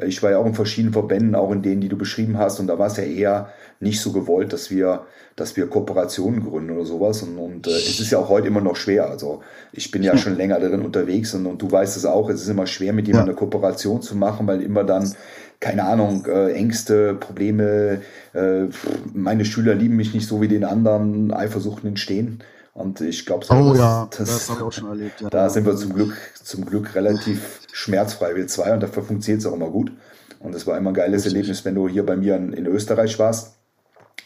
[0.07, 2.67] Ich war ja auch in verschiedenen Verbänden, auch in denen, die du beschrieben hast, und
[2.69, 6.85] da war es ja eher nicht so gewollt, dass wir, dass wir Kooperationen gründen oder
[6.85, 7.23] sowas.
[7.23, 9.09] Und, und äh, es ist ja auch heute immer noch schwer.
[9.09, 12.43] Also ich bin ja schon länger darin unterwegs und, und du weißt es auch, es
[12.43, 15.15] ist immer schwer, mit jemandem eine Kooperation zu machen, weil immer dann,
[15.61, 18.01] keine Ahnung, äh, Ängste, Probleme,
[18.33, 18.65] äh,
[19.13, 22.43] meine Schüler lieben mich nicht so wie den anderen, Eifersuchten entstehen.
[22.73, 25.21] Und ich glaube, so, oh, ja, das, das habe ich auch schon erlebt.
[25.21, 25.29] Ja.
[25.29, 29.47] Da sind wir zum Glück, zum Glück relativ schmerzfrei, wir zwei, und dafür funktioniert es
[29.47, 29.93] auch immer gut.
[30.39, 31.27] Und es war immer ein geiles.
[31.27, 33.57] Erlebnis, wenn du hier bei mir in, in Österreich warst.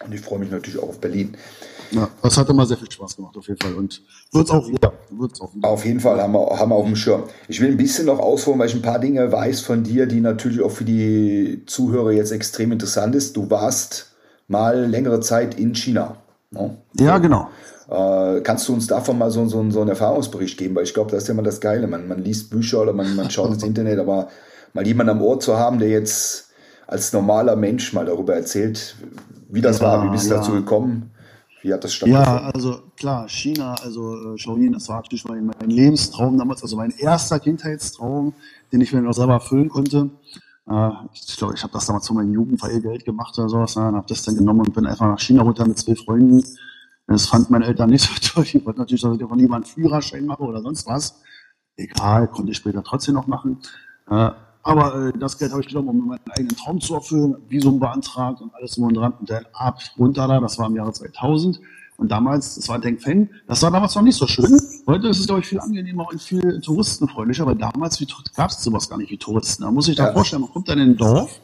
[0.05, 1.37] Und ich freue mich natürlich auch auf Berlin.
[1.94, 3.74] Ja, das hat immer sehr viel Spaß gemacht, auf jeden Fall.
[3.74, 4.02] Und
[4.33, 4.92] wird es auch wieder.
[5.11, 5.68] Wird's auch wieder.
[5.68, 7.24] Auf jeden Fall haben wir, haben wir auf dem Schirm.
[7.48, 10.20] Ich will ein bisschen noch ausholen, weil ich ein paar Dinge weiß von dir, die
[10.20, 13.37] natürlich auch für die Zuhörer jetzt extrem interessant ist.
[13.37, 14.14] Du warst
[14.48, 16.16] mal längere Zeit in China.
[16.50, 16.76] Ne?
[16.98, 17.48] Ja, genau.
[17.88, 20.74] Äh, kannst du uns davon mal so, so, so einen Erfahrungsbericht geben?
[20.74, 21.87] Weil ich glaube, das ist ja immer das Geile.
[21.87, 24.28] Man, man liest Bücher oder man, man schaut ins Internet, aber
[24.72, 26.48] mal jemanden am Ohr zu haben, der jetzt
[26.87, 28.96] als normaler Mensch mal darüber erzählt,
[29.48, 30.37] wie das ja, war, wie bist du ja.
[30.38, 31.11] dazu gekommen?
[31.64, 32.35] Wie hat das stattgefunden?
[32.35, 36.77] Ja, also klar, China, also äh, Shaolin, das war natürlich mein, mein Lebenstraum damals, also
[36.77, 38.35] mein erster Kindheitstraum,
[38.70, 40.11] den ich mir noch selber erfüllen konnte.
[40.68, 44.05] Äh, ich glaube, ich habe das damals von meinem Jugendfeiergeld gemacht oder sowas, ne, habe
[44.07, 46.44] das dann genommen und bin einfach nach China runter mit zwei Freunden.
[47.07, 48.44] Das fand meine Eltern nicht so toll.
[48.44, 51.22] Ich wollte natürlich, dass ich von niemandem Führerschein mache oder sonst was.
[51.77, 53.59] Egal, konnte ich später trotzdem noch machen.
[54.11, 54.33] Äh,
[54.64, 58.40] aber äh, das Geld habe ich genommen, um meinen eigenen Traum zu erfüllen, Visum beantragt
[58.40, 59.12] und alles drum und dran.
[59.20, 61.61] Und dann ab runter da, das war im Jahre 2000.
[61.96, 64.59] Und damals, das war Deng Feng, das war damals noch nicht so schön.
[64.87, 68.88] Heute ist es, glaube ich, viel angenehmer und viel touristenfreundlicher, aber damals gab es sowas
[68.88, 69.62] gar nicht wie Touristen.
[69.62, 70.12] Da muss ich da ja.
[70.12, 71.40] vorstellen, man kommt dann in ein Dorf,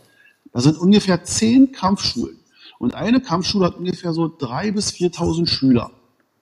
[0.53, 2.37] da sind ungefähr zehn Kampfschulen.
[2.79, 5.93] Und eine Kampfschule hat ungefähr so drei bis 4.000 Schüler.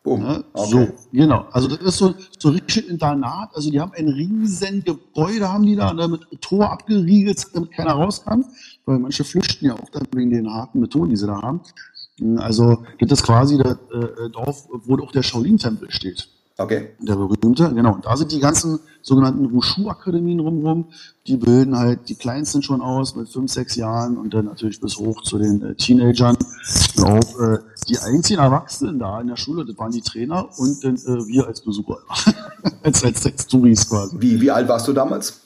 [0.08, 0.22] Boom.
[0.22, 0.70] Ja, okay.
[0.70, 1.46] So, genau.
[1.52, 3.50] Also das ist so, so richtig Internat.
[3.54, 7.92] Also die haben ein riesen Gebäude, haben die da, ne, mit Tor abgeriegelt, damit keiner
[7.92, 8.44] raus kann.
[8.86, 11.60] Weil manche flüchten ja auch dann wegen den harten Methoden, die sie da haben.
[12.38, 16.28] Also das ist quasi das äh, Dorf, wo auch der Shaolin-Tempel steht.
[16.60, 16.88] Okay.
[16.98, 17.94] Der berühmte, genau.
[17.94, 20.88] Und da sind die ganzen sogenannten Wushu-Akademien rumrum.
[21.28, 24.96] Die bilden halt die Kleinsten schon aus mit fünf, sechs Jahren und dann natürlich bis
[24.98, 26.36] hoch zu den äh, Teenagern.
[26.68, 30.82] Ich glaube, äh, die einzigen Erwachsenen da in der Schule, das waren die Trainer und
[30.82, 31.98] dann äh, wir als Besucher.
[32.82, 34.16] als, als, als Touris quasi.
[34.18, 35.40] Wie, wie alt warst du damals?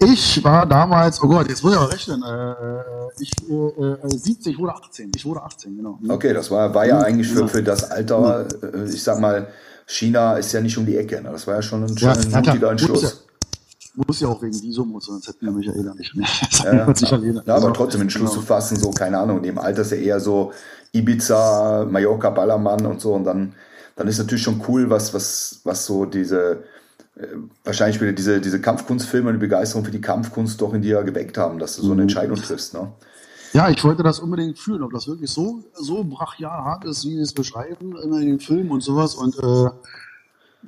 [0.00, 4.50] Ich war damals, oh Gott, jetzt muss ich aber rechnen, äh, ich, äh, 70, äh,
[4.50, 5.98] ich wurde 18, ich wurde 18, genau.
[6.08, 9.48] Okay, das war, war ja eigentlich für, für das Alter, äh, ich sag mal,
[9.88, 11.20] China ist ja nicht um die Ecke.
[11.22, 11.30] Ne?
[11.32, 13.02] Das war ja schon ein, ja, ein mutiger Entschluss.
[13.02, 16.28] Muss ja, muss ja auch wegen Visum sonst hätten wir Michaela nicht mehr.
[16.62, 18.42] Ja, ja, ja, ja, aber trotzdem den Schluss genau.
[18.42, 20.52] zu fassen, so, keine Ahnung, in dem Alter ist ja eher so
[20.92, 23.14] Ibiza, Mallorca, Ballermann und so.
[23.14, 23.54] Und dann,
[23.96, 26.64] dann ist natürlich schon cool, was, was, was so diese,
[27.16, 27.26] äh,
[27.64, 31.38] wahrscheinlich wieder diese, diese Kampfkunstfilme und die Begeisterung für die Kampfkunst doch in dir geweckt
[31.38, 32.02] haben, dass du so eine mhm.
[32.02, 32.74] Entscheidung triffst.
[32.74, 32.92] Ne?
[33.52, 37.14] Ja, ich wollte das unbedingt fühlen, ob das wirklich so, so brachial hart ist, wie
[37.14, 39.14] sie es beschreiben in den Filmen und sowas.
[39.14, 39.70] Und äh,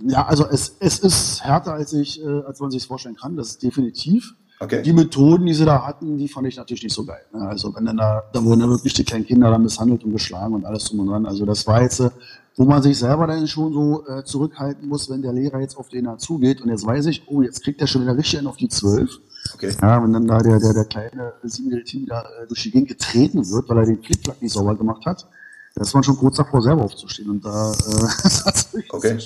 [0.09, 3.37] ja, also es, es ist härter, als ich, äh, als man sich vorstellen kann.
[3.37, 4.35] Das ist definitiv.
[4.63, 4.83] Okay.
[4.83, 7.25] Die Methoden, die sie da hatten, die fand ich natürlich nicht so geil.
[7.33, 7.49] Ne?
[7.49, 10.55] Also wenn dann da, da wurden ja wirklich die kleinen Kinder dann misshandelt und geschlagen
[10.55, 11.25] und alles drum und dran.
[11.25, 12.11] Also das war jetzt, äh,
[12.57, 15.89] wo man sich selber dann schon so äh, zurückhalten muss, wenn der Lehrer jetzt auf
[15.89, 18.59] den da zugeht und jetzt weiß ich, oh, jetzt kriegt er schon wieder richtig auf
[18.59, 19.21] die Zwölf.
[19.55, 19.75] Okay.
[19.81, 22.89] Ja, wenn dann da der, der, der kleine siebenjährige Team da äh, durch die Gegend
[22.89, 25.27] getreten wird, weil er den Flickflack nicht sauber gemacht hat,
[25.75, 27.31] da ist man schon kurz davor, selber aufzustehen.
[27.31, 29.19] Und da äh, Okay.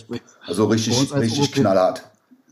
[0.46, 2.02] Also richtig, richtig knallhart.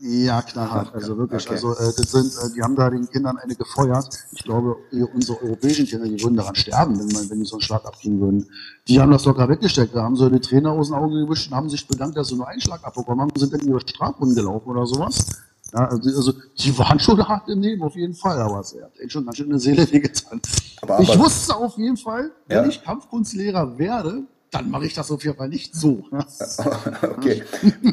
[0.05, 0.93] Ja, knallhart.
[0.93, 1.45] Also wirklich.
[1.45, 1.53] Okay.
[1.53, 4.09] Also äh, das sind, äh, die haben da den Kindern eine gefeuert.
[4.33, 4.75] Ich glaube,
[5.13, 8.19] unsere europäischen Kinder, die würden daran sterben, wenn, man, wenn die so einen Schlag abgeben
[8.19, 8.45] würden.
[8.89, 9.95] Die haben das locker weggesteckt.
[9.95, 12.35] Da haben sie die Trainer aus den Augen gewischt und haben sich bedankt, dass sie
[12.35, 15.25] nur einen Schlag abbekommen haben, sind in ihre Strafrunden gelaufen oder sowas.
[15.73, 18.99] Ja, also, also, die waren schon hart im Leben, auf jeden Fall, aber es hat
[18.99, 20.39] echt schon ganz schön eine Seele wehgetan.
[20.81, 22.67] Aber, aber, ich wusste auf jeden Fall, wenn ja.
[22.67, 26.05] ich Kampfkunstlehrer werde, dann mache ich das auf jeden Fall nicht so.
[27.01, 27.43] okay.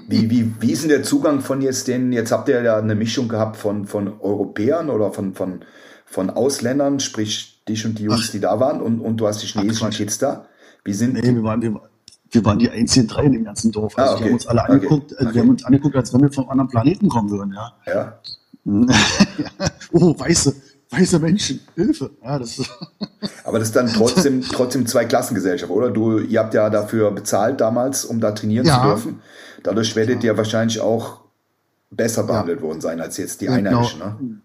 [0.09, 2.95] Wie, wie, wie ist denn der Zugang von jetzt den, jetzt habt ihr ja eine
[2.95, 5.65] Mischung gehabt von, von Europäern oder von, von,
[6.05, 8.33] von Ausländern, sprich dich und die Jungs, Ach.
[8.33, 10.47] die da waren und, und du hast die chinesischen Kids da.
[10.85, 11.81] Wie sind nee, wir waren, wir,
[12.31, 13.99] wir waren die einzigen drei in dem ganzen Dorf.
[13.99, 14.21] Also ah, okay.
[14.21, 15.35] wir haben uns alle angeguckt, okay.
[15.35, 17.73] wir haben uns angeguckt, als wenn wir vom anderen Planeten kommen würden, ja.
[17.87, 18.21] Ja.
[19.93, 20.55] oh, weiße,
[20.91, 22.11] weiße Menschen, Hilfe.
[22.23, 22.59] Ja, das
[23.45, 25.91] Aber das ist dann trotzdem, trotzdem zwei Klassengesellschaft, oder?
[25.91, 28.81] Du, ihr habt ja dafür bezahlt damals, um da trainieren ja.
[28.81, 29.23] zu dürfen.
[29.63, 30.33] Dadurch werdet ja.
[30.33, 31.21] ihr wahrscheinlich auch
[31.91, 33.59] besser behandelt worden sein als jetzt die genau.
[33.59, 34.41] Einheimischen, ne?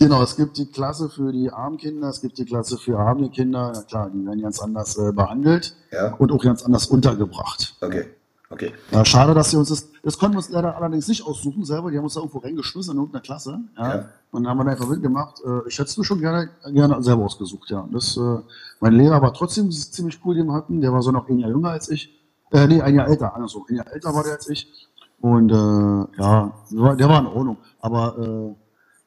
[0.00, 3.28] Genau, es gibt die Klasse für die armen Kinder, es gibt die Klasse für arme
[3.28, 3.70] Kinder.
[3.74, 6.14] Na klar, die werden ganz anders äh, behandelt ja.
[6.14, 7.76] und auch ganz anders untergebracht.
[7.82, 8.06] Okay.
[8.48, 8.72] Okay.
[8.90, 11.90] Ja, schade, dass sie uns das, das konnten wir uns leider allerdings nicht aussuchen selber.
[11.90, 13.60] Die haben uns da irgendwo reingeschmissen in irgendeiner Klasse.
[13.76, 13.96] Ja.
[13.96, 14.08] ja.
[14.32, 15.42] Und dann haben wir einfach mitgemacht.
[15.44, 17.86] Äh, ich hätte es mir schon gerne, gerne selber ausgesucht, ja.
[17.92, 18.38] Das, äh,
[18.80, 20.80] mein Lehrer war trotzdem ziemlich cool, den wir hatten.
[20.80, 22.18] Der war so noch ein Jahr jünger als ich.
[22.52, 23.66] Äh, nee, ein Jahr älter, andersrum.
[23.68, 24.88] Ein Jahr älter war der als ich.
[25.20, 27.58] Und äh, ja, der war in Ordnung.
[27.80, 28.54] Aber äh,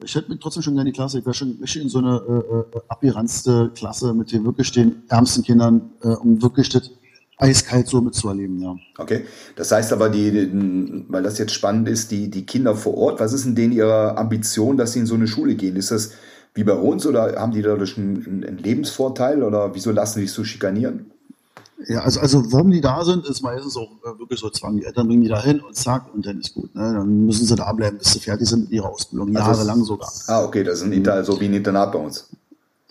[0.04, 2.78] ich hätte mir trotzdem schon gerne die Klasse, ich wäre schon in so eine äh,
[2.78, 6.92] äh, abgeranzte Klasse mit den wirklich den ärmsten Kindern, äh, um wirklich das
[7.38, 8.76] eiskalt so mitzuerleben, ja.
[8.98, 9.26] Okay,
[9.56, 10.50] das heißt aber, die,
[11.08, 14.18] weil das jetzt spannend ist, die, die Kinder vor Ort, was ist denn denen ihre
[14.18, 15.76] Ambition, dass sie in so eine Schule gehen?
[15.76, 16.12] Ist das
[16.54, 20.32] wie bei uns oder haben die dadurch einen, einen Lebensvorteil oder wieso lassen sie sich
[20.32, 21.13] so schikanieren?
[21.88, 24.78] Ja, also, also warum die da sind, ist meistens auch äh, wirklich so Zwang.
[24.78, 26.74] Die Eltern bringen die da hin und zack, und dann ist gut.
[26.76, 26.94] Ne?
[26.94, 30.12] Dann müssen sie da bleiben, bis sie fertig sind mit ihrer Ausbildung, also jahrelang sogar.
[30.28, 32.30] Ah, okay, das ist ein Internat, so wie ein Internat bei uns.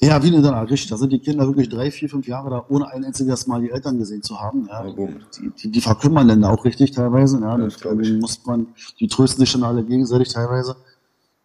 [0.01, 0.91] Ja, wie ein Internat, richtig.
[0.91, 3.71] Da sind die Kinder wirklich drei, vier, fünf Jahre da, ohne ein einziges Mal die
[3.71, 4.67] Eltern gesehen zu haben.
[4.69, 4.85] Ja.
[4.97, 7.39] Oh, die, die, die verkümmern dann da auch richtig teilweise.
[7.41, 7.57] Ja.
[7.57, 8.67] Das, das muss man,
[8.99, 10.75] die trösten sich schon alle gegenseitig teilweise.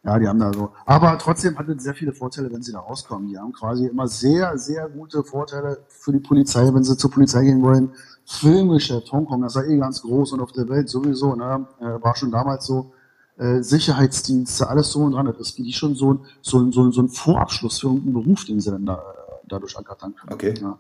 [0.08, 0.70] Ja, die haben da so.
[0.86, 3.28] Aber trotzdem hat es sehr viele Vorteile, wenn sie da rauskommen.
[3.28, 7.43] Die haben quasi immer sehr, sehr gute Vorteile für die Polizei, wenn sie zur Polizei
[7.43, 7.91] gehen wollen.
[8.26, 12.15] Filmgeschäft, Hongkong, das war eh ganz groß und auf der Welt sowieso, ne, äh, war
[12.15, 12.93] schon damals so.
[13.38, 15.26] Äh, Sicherheitsdienste, alles so und dran.
[15.26, 17.88] Das ist wie die schon so ein, so ein, so ein, so ein Vorabschluss für
[17.88, 19.04] irgendeinen Beruf, den sie dann da,
[19.50, 20.34] dadurch ergattern können.
[20.34, 20.54] Okay.
[20.62, 20.80] Ja.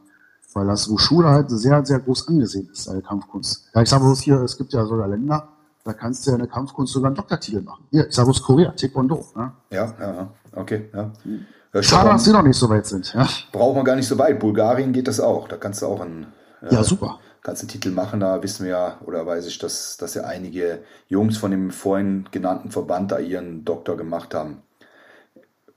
[0.53, 3.69] Weil das Wushu halt sehr, sehr groß angesehen ist, eine Kampfkunst.
[3.75, 5.49] Ja, ich sage bloß hier, es gibt ja sogar Länder,
[5.87, 7.85] da kannst du ja in der Kampfkunst sogar einen Doktortitel machen.
[7.91, 9.25] Hier, aus Korea, Taekwondo.
[9.35, 9.51] Ne?
[9.71, 10.89] Ja, ja, okay.
[10.93, 11.11] Ja.
[11.81, 13.13] Schade, dass sie noch nicht so weit sind.
[13.13, 13.27] Ja.
[13.51, 14.39] Braucht man gar nicht so weit.
[14.39, 15.47] Bulgarien geht das auch.
[15.47, 16.27] Da kannst du auch einen,
[16.61, 17.19] Äh, ja, super.
[17.43, 20.79] Kannst einen Titel machen, da wissen wir ja, oder weiß ich, dass, dass ja einige
[21.07, 24.63] Jungs von dem vorhin genannten Verband da ihren Doktor gemacht haben.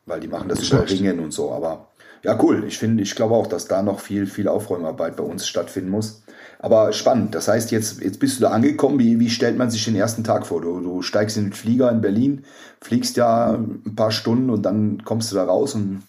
[0.06, 1.86] Weil die machen das über Ringen und so, aber
[2.24, 2.64] ja, cool.
[2.64, 6.22] Ich finde, ich glaube auch, dass da noch viel, viel Aufräumarbeit bei uns stattfinden muss.
[6.62, 7.34] Aber spannend.
[7.34, 8.98] Das heißt, jetzt, jetzt bist du da angekommen.
[8.98, 10.60] Wie, wie stellt man sich den ersten Tag vor?
[10.60, 12.44] Du, du steigst in den Flieger in Berlin,
[12.82, 16.02] fliegst ja ein paar Stunden und dann kommst du da raus und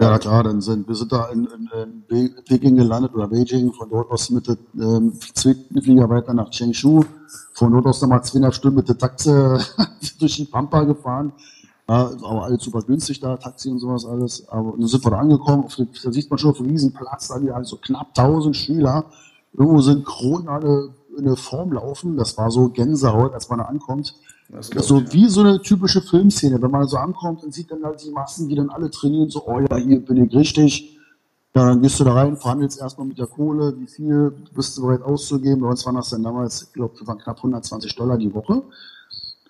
[0.00, 3.88] ja, klar, dann sind wir sind da in, in, in Peking gelandet oder Beijing, von
[3.90, 7.04] dort aus mit der ähm, Flieger weiter nach Chengshu,
[7.52, 9.58] von dort aus nochmal zweieinhalb Stunden mit der Taxe
[10.20, 11.32] durch die Pampa gefahren,
[11.88, 14.48] ja, aber alles super günstig da, Taxi und sowas alles.
[14.48, 17.26] Aber dann sind wir da angekommen, auf da sieht man schon auf einem riesen Platz,
[17.26, 19.06] da die halt so knapp 1000 Schüler,
[19.52, 22.16] irgendwo synchron alle in eine Form laufen.
[22.16, 24.14] Das war so Gänsehaut, als man da ankommt.
[24.50, 26.60] Das so ich, wie so eine typische Filmszene.
[26.62, 29.46] Wenn man so ankommt und sieht dann halt die Massen, die dann alle trainieren, so,
[29.46, 30.98] oh ja, hier bin ich richtig.
[31.54, 34.82] Ja, dann gehst du da rein, verhandelst erstmal mit der Kohle, wie viel bist du
[34.82, 35.60] bereit auszugeben.
[35.60, 38.62] Bei uns waren das dann damals, ich glaube, das waren knapp 120 Dollar die Woche.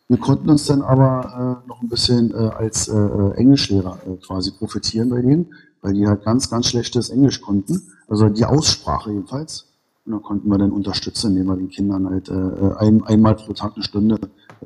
[0.09, 4.17] Wir konnten uns dann aber äh, noch ein bisschen äh, als äh, äh, Englischlehrer äh,
[4.25, 7.93] quasi profitieren bei denen, weil die halt ganz, ganz schlechtes Englisch konnten.
[8.09, 9.68] Also die Aussprache jedenfalls.
[10.09, 13.35] Und da konnten wir dann unterstützen, indem wir den Kindern halt äh, äh ein, einmal
[13.35, 14.19] pro Tag eine Stunde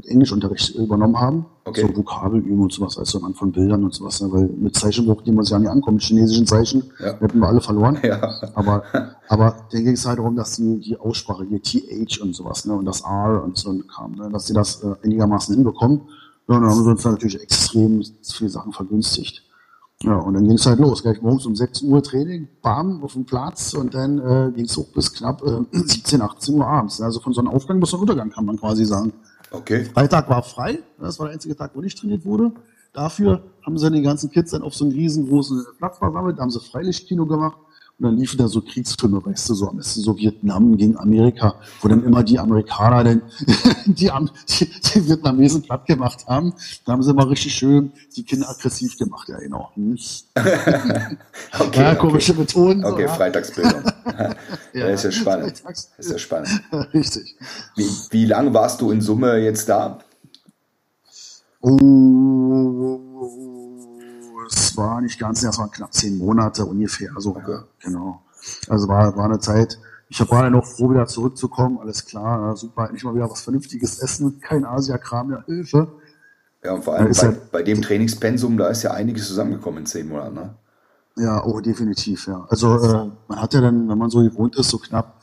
[0.05, 1.46] Englischunterricht übernommen haben.
[1.64, 1.83] Okay.
[1.83, 4.20] So Vokabelübungen und sowas, also anhand von Bildern und sowas.
[4.20, 4.33] Ne?
[4.33, 7.18] Weil mit Zeichenbuch, die man sich ja nicht ankommt, mit chinesischen Zeichen, ja.
[7.18, 7.98] hätten wir alle verloren.
[8.02, 8.20] Ja.
[8.55, 8.85] Aber,
[9.28, 12.74] aber da ging es halt darum, dass die, die Aussprache, die TH und sowas, ne?
[12.74, 14.28] und das R und so kam, ne?
[14.31, 16.02] dass sie das äh, einigermaßen hinbekommen.
[16.48, 19.42] Ja, und dann haben wir uns natürlich extrem viele Sachen vergünstigt.
[20.03, 21.03] Ja, und dann ging es halt los.
[21.03, 24.77] Gleich morgens um 6 Uhr Training, bam, auf dem Platz und dann äh, ging es
[24.77, 27.01] hoch bis knapp äh, 17, 18 Uhr abends.
[27.01, 29.12] Also von so einem Aufgang bis zum Untergang kann man quasi sagen.
[29.51, 29.85] Okay.
[29.85, 32.53] Freitag war frei, das war der einzige Tag, wo nicht trainiert wurde.
[32.93, 36.51] Dafür haben sie die ganzen Kids dann auf so einen riesengroßen Platz versammelt, da haben
[36.51, 37.57] sie Freilichtkino gemacht
[38.03, 41.55] und dann liefen da so Kriegsfilme, weißt du, so am besten so Vietnam gegen Amerika,
[41.81, 43.23] wo dann immer die Amerikaner dann
[43.87, 44.11] die,
[44.49, 46.53] die, die Vietnamesen platt gemacht haben.
[46.85, 49.71] Da haben sie mal richtig schön die Kinder aggressiv gemacht, ja genau.
[49.75, 49.97] Hm.
[51.61, 52.41] okay, ja, komische okay.
[52.41, 52.85] Methoden.
[52.85, 53.83] Okay, so, Freitagsbildung.
[54.73, 55.62] ja, ist ja spannend.
[55.99, 56.49] ist ja spannend.
[56.93, 57.37] Richtig.
[57.77, 60.01] Wie, wie lange warst du in Summe jetzt da?
[61.61, 63.52] Oh,
[64.76, 67.12] war nicht ganz, es waren knapp zehn Monate ungefähr.
[67.18, 67.61] So, okay.
[67.80, 68.22] genau.
[68.68, 69.78] Also war, war eine Zeit.
[70.08, 71.78] Ich war dann noch froh, wieder zurückzukommen.
[71.78, 72.85] Alles klar, super.
[72.85, 74.40] Endlich mal wieder was Vernünftiges essen.
[74.40, 75.44] Kein Asia-Kram mehr.
[75.46, 75.88] Hilfe.
[76.62, 79.87] Ja, und vor allem bei, halt, bei, dem Trainingspensum, da ist ja einiges zusammengekommen in
[79.87, 80.54] zehn Monaten, ne?
[81.16, 82.46] Ja, oh, definitiv, ja.
[82.48, 85.20] Also äh, man hat ja dann, wenn man so gewohnt ist, so knapp,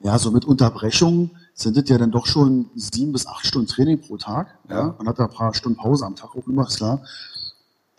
[0.00, 4.00] ja, so mit Unterbrechungen sind das ja dann doch schon sieben bis acht Stunden Training
[4.00, 4.58] pro Tag.
[4.68, 4.76] Ja.
[4.76, 4.94] ja.
[4.98, 7.02] Man hat da ein paar Stunden Pause am Tag auch immer, ist klar.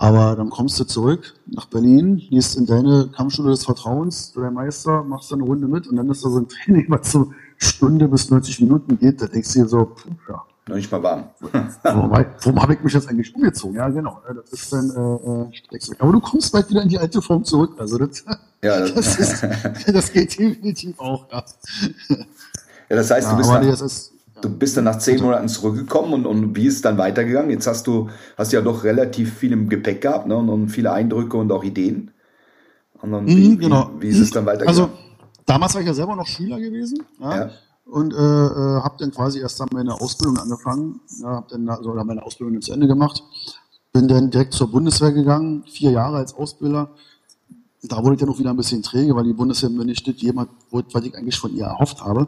[0.02, 4.50] Aber dann kommst du zurück nach Berlin, gehst in deine Kampfschule des Vertrauens, du der
[4.50, 7.32] Meister, machst dann eine Runde mit und dann ist da so ein Training, was so
[7.58, 9.22] Stunde bis 90 Minuten geht.
[9.22, 10.44] Da denkst du dir so, puh, ja.
[10.68, 11.26] Noch nicht mal warm.
[11.84, 13.76] warum, warum habe ich mich jetzt eigentlich umgezogen?
[13.76, 14.20] Ja, genau.
[14.28, 17.74] Das ist dann, äh, äh aber du kommst bald wieder in die alte Form zurück.
[17.78, 18.26] Also das,
[18.64, 19.44] ja, das, das, ist,
[19.94, 21.32] das geht definitiv auch.
[21.32, 21.46] Ja,
[22.10, 26.26] ja das heißt, du bist, dann, ist, Du bist dann nach zehn Monaten zurückgekommen und,
[26.26, 27.52] und wie ist es dann weitergegangen?
[27.52, 30.36] Jetzt hast du hast ja doch relativ viel im Gepäck gehabt ne?
[30.36, 32.12] und, und viele Eindrücke und auch Ideen.
[33.02, 33.92] Und dann, wie, mhm, genau.
[33.98, 34.82] wie, wie, ist es dann weitergegangen?
[34.82, 34.98] Also
[35.46, 37.04] damals war ich ja selber noch Schüler gewesen.
[37.20, 37.36] Ja.
[37.36, 37.50] ja.
[37.86, 41.94] Und äh, äh, habe dann quasi erst dann meine Ausbildung angefangen, ja, habe dann also
[41.94, 43.24] meine Ausbildung zu Ende gemacht,
[43.92, 46.92] bin dann direkt zur Bundeswehr gegangen, vier Jahre als Ausbilder.
[47.84, 50.52] Da wurde ich dann auch wieder ein bisschen träge, weil die Bundeswehr mir nicht jemand
[50.70, 52.28] wurde, was ich eigentlich von ihr erhofft habe.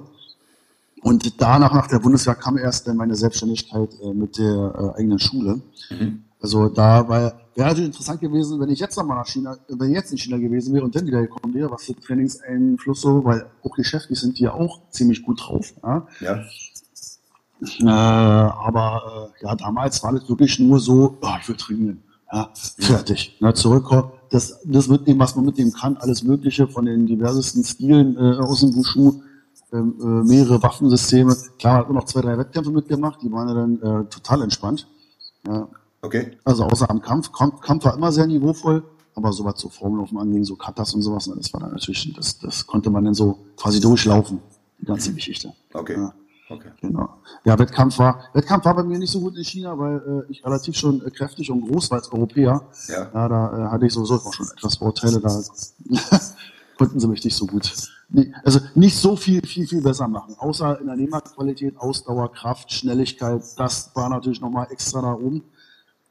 [1.03, 5.19] Und danach, nach der Bundeswehr, kam erst dann meine Selbstständigkeit äh, mit der äh, eigenen
[5.19, 5.61] Schule.
[5.89, 6.23] Mhm.
[6.41, 9.95] Also da war, wäre natürlich interessant gewesen, wenn ich jetzt nochmal nach China, wenn ich
[9.95, 13.45] jetzt in China gewesen wäre und dann wieder gekommen wäre, was für Trainingseinfluss so, weil
[13.63, 15.73] auch geschäftlich sind die ja auch ziemlich gut drauf.
[15.83, 16.07] Ja.
[16.19, 16.43] ja.
[17.79, 22.03] Äh, aber äh, ja, damals war das wirklich nur so, oh, ich will trainieren.
[22.31, 23.37] Ja, fertig.
[23.39, 24.11] Na, zurückkommen.
[24.29, 28.61] Das, das mitnehmen, was man mitnehmen kann, alles Mögliche von den diversesten Stilen äh, aus
[28.61, 29.32] dem Wushu äh,
[29.81, 31.35] mehrere Waffensysteme.
[31.57, 34.87] Klar, hat nur noch zwei, drei Wettkämpfe mitgemacht, die waren ja dann äh, total entspannt.
[35.47, 35.67] Ja.
[36.01, 36.37] Okay.
[36.43, 37.31] Also außer am Kampf.
[37.31, 38.83] Kampf, Kampf war immer sehr niveauvoll,
[39.15, 42.13] aber so was so Formellaufen anging, so Katas und sowas, ne, das war dann natürlich,
[42.13, 44.39] das, das konnte man dann so quasi durchlaufen,
[44.79, 45.15] die ganze mhm.
[45.15, 45.53] Geschichte.
[45.73, 45.95] Okay.
[45.95, 46.13] Ja.
[46.49, 46.69] Okay.
[46.81, 47.09] Genau.
[47.45, 50.45] Ja, Wettkampf war, Wettkampf war bei mir nicht so gut in China, weil äh, ich
[50.45, 52.61] relativ schon äh, kräftig und groß war als Europäer.
[52.89, 53.09] Ja.
[53.13, 55.21] ja da äh, hatte ich sowieso auch schon etwas Vorteile.
[55.21, 55.41] Da
[56.77, 57.92] konnten sie mich nicht so gut
[58.43, 60.35] also nicht so viel, viel, viel besser machen.
[60.37, 65.43] Außer in der Nehmerqualität, Ausdauer, Kraft, Schnelligkeit, das war natürlich nochmal extra da oben.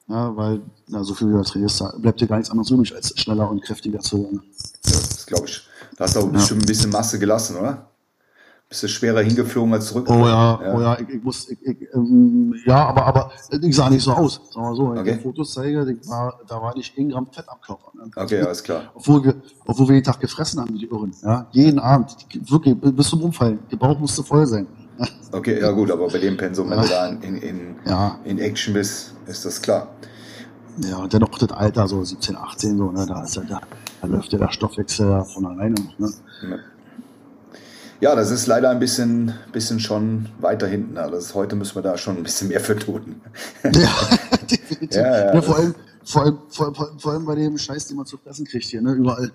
[0.09, 3.19] Ja, weil, na, so viel wie du trainierst, bleibt dir gar nichts anderes übrig, als
[3.19, 4.43] schneller und kräftiger zu werden.
[4.85, 5.63] Ja, das glaube ich.
[5.99, 7.92] Hast auch bestimmt ein bisschen Masse gelassen, oder?
[8.73, 10.09] Bist du schwerer hingeflogen als zurück?
[10.09, 10.75] Oh ja, ja.
[10.75, 14.13] oh ja, ich, ich muss, ich, ich, ähm, ja, aber, aber ich sah nicht so
[14.13, 14.41] aus.
[14.51, 15.17] Sag mal so, wenn Okay.
[15.17, 17.93] ich Fotos zeige, war, da war nicht ein Gramm Fett am Körper.
[17.95, 18.11] Ne?
[18.17, 18.85] Okay, alles klar.
[18.95, 19.35] Obwohl wir,
[19.67, 21.13] obwohl wir jeden Tag gefressen haben, die Irren.
[21.23, 21.47] Ja?
[21.51, 22.17] Jeden Abend.
[22.51, 23.59] Wirklich, bis zum Umfallen.
[23.71, 24.67] Der Bauch musste voll sein.
[25.33, 28.19] Okay, ja gut, aber bei dem Pensum, wenn du da in, in, Ja.
[28.25, 29.89] in Action bist, ist das klar.
[30.79, 33.61] Ja, und dennoch das Alter, so 17, 18, so, ne, da ist ja, da,
[34.01, 36.11] da läuft ja der Stoffwechsel von alleine noch, ne?
[36.51, 36.57] Ja,
[38.17, 40.99] das ist leider ein bisschen, bisschen schon weiter hinten.
[40.99, 43.21] Also das, heute müssen wir da schon ein bisschen mehr für tun.
[43.63, 43.71] Ja,
[44.51, 44.97] definitiv.
[44.97, 45.75] Ja, ja, Ja, vor, allem,
[46.05, 48.83] vor, allem, vor, allem, vor, allem, bei dem Scheiß, den man zu fressen kriegt hier,
[48.83, 48.93] ne?
[48.93, 49.31] Überall.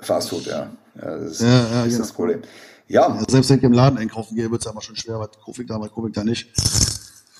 [0.00, 0.70] Fast Food, ja.
[1.02, 1.98] ja das ist, Ja, ja, ist genau.
[1.98, 2.42] das Problem.
[2.86, 5.30] Ja, Ja, selbst wenn ich im Laden einkaufen gehe, wird es aber schon schwer, was
[5.44, 6.48] kaufe ich da, was kaufe ich da nicht.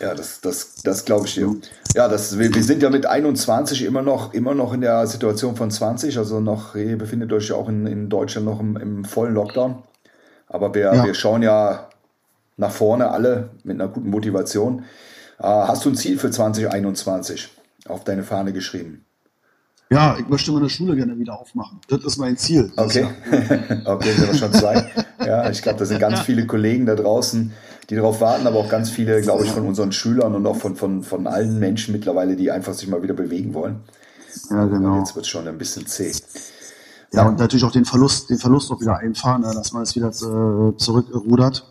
[0.01, 1.55] Ja, das, das, das glaube ich dir.
[1.95, 5.55] Ja, das, wir, wir sind ja mit 21 immer noch, immer noch in der Situation
[5.55, 6.19] von 20.
[6.19, 9.83] Also noch, ihr befindet euch ja auch in, in Deutschland noch im, im vollen Lockdown.
[10.49, 11.05] Aber wir, Ja.
[11.05, 11.89] wir schauen ja
[12.57, 14.85] nach vorne alle mit einer guten Motivation.
[15.39, 17.49] Äh, hast du ein Ziel für 2021
[17.87, 19.05] auf deine Fahne geschrieben?
[19.91, 21.81] Ja, ich möchte meine Schule gerne wieder aufmachen.
[21.89, 22.71] Das ist mein Ziel.
[22.77, 23.07] Okay,
[23.87, 24.91] okay, sind wir schon zwei.
[25.25, 27.53] Ja, ich glaube, da sind ganz viele Kollegen da draußen,
[27.89, 30.77] die darauf warten, aber auch ganz viele, glaube ich, von unseren Schülern und auch von,
[30.77, 33.81] von, von allen Menschen mittlerweile, die einfach sich mal wieder bewegen wollen.
[34.51, 34.99] Ja, genau.
[34.99, 36.13] Jetzt wird es schon ein bisschen zäh.
[37.13, 39.97] Ja, und natürlich auch den Verlust, den Verlust auch wieder einfahren, ne, dass man es
[39.97, 41.67] wieder äh, zurückrudert.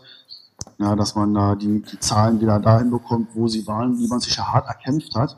[0.78, 4.20] Ja, dass man da die, die Zahlen wieder dahin bekommt, wo sie waren, wie man
[4.20, 5.36] sich ja hart erkämpft hat.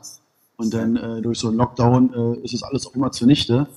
[0.57, 3.67] Und dann äh, durch so einen Lockdown äh, ist es alles auch immer zunichte.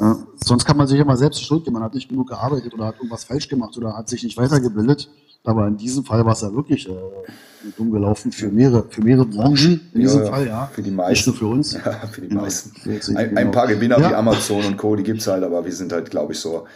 [0.00, 1.74] Ja, sonst kann man sich immer selbst Schuld geben.
[1.74, 5.10] Man hat nicht genug gearbeitet oder hat irgendwas falsch gemacht oder hat sich nicht weitergebildet.
[5.44, 6.92] Aber in diesem Fall war es ja wirklich äh,
[7.76, 9.80] dumm gelaufen für mehrere, für mehrere Branchen.
[9.94, 10.66] In Ja, diesem ja, Fall, ja.
[10.72, 11.30] für die Nicht meisten.
[11.30, 11.72] nur für uns.
[11.84, 12.42] Ja, für die Genau.
[12.42, 13.16] meisten.
[13.16, 14.10] Ein, ein paar Gewinner Ja.
[14.10, 16.66] wie Amazon und Co., die gibt es halt, aber wir sind halt, glaube ich, so.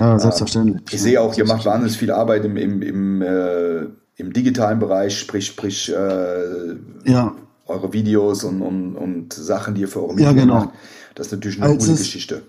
[0.00, 0.82] Ja, selbstverständlich.
[0.90, 3.82] Ich sehe auch, ihr macht wahnsinnig viel Arbeit im, im, im, äh,
[4.16, 7.34] im digitalen Bereich, sprich, sprich äh, Ja,
[7.66, 10.60] eure Videos und, und, und Sachen, die ihr für eure Ja, Medien genau.
[10.60, 10.70] macht.
[11.14, 12.42] Das ist natürlich eine Als coole es- Geschichte.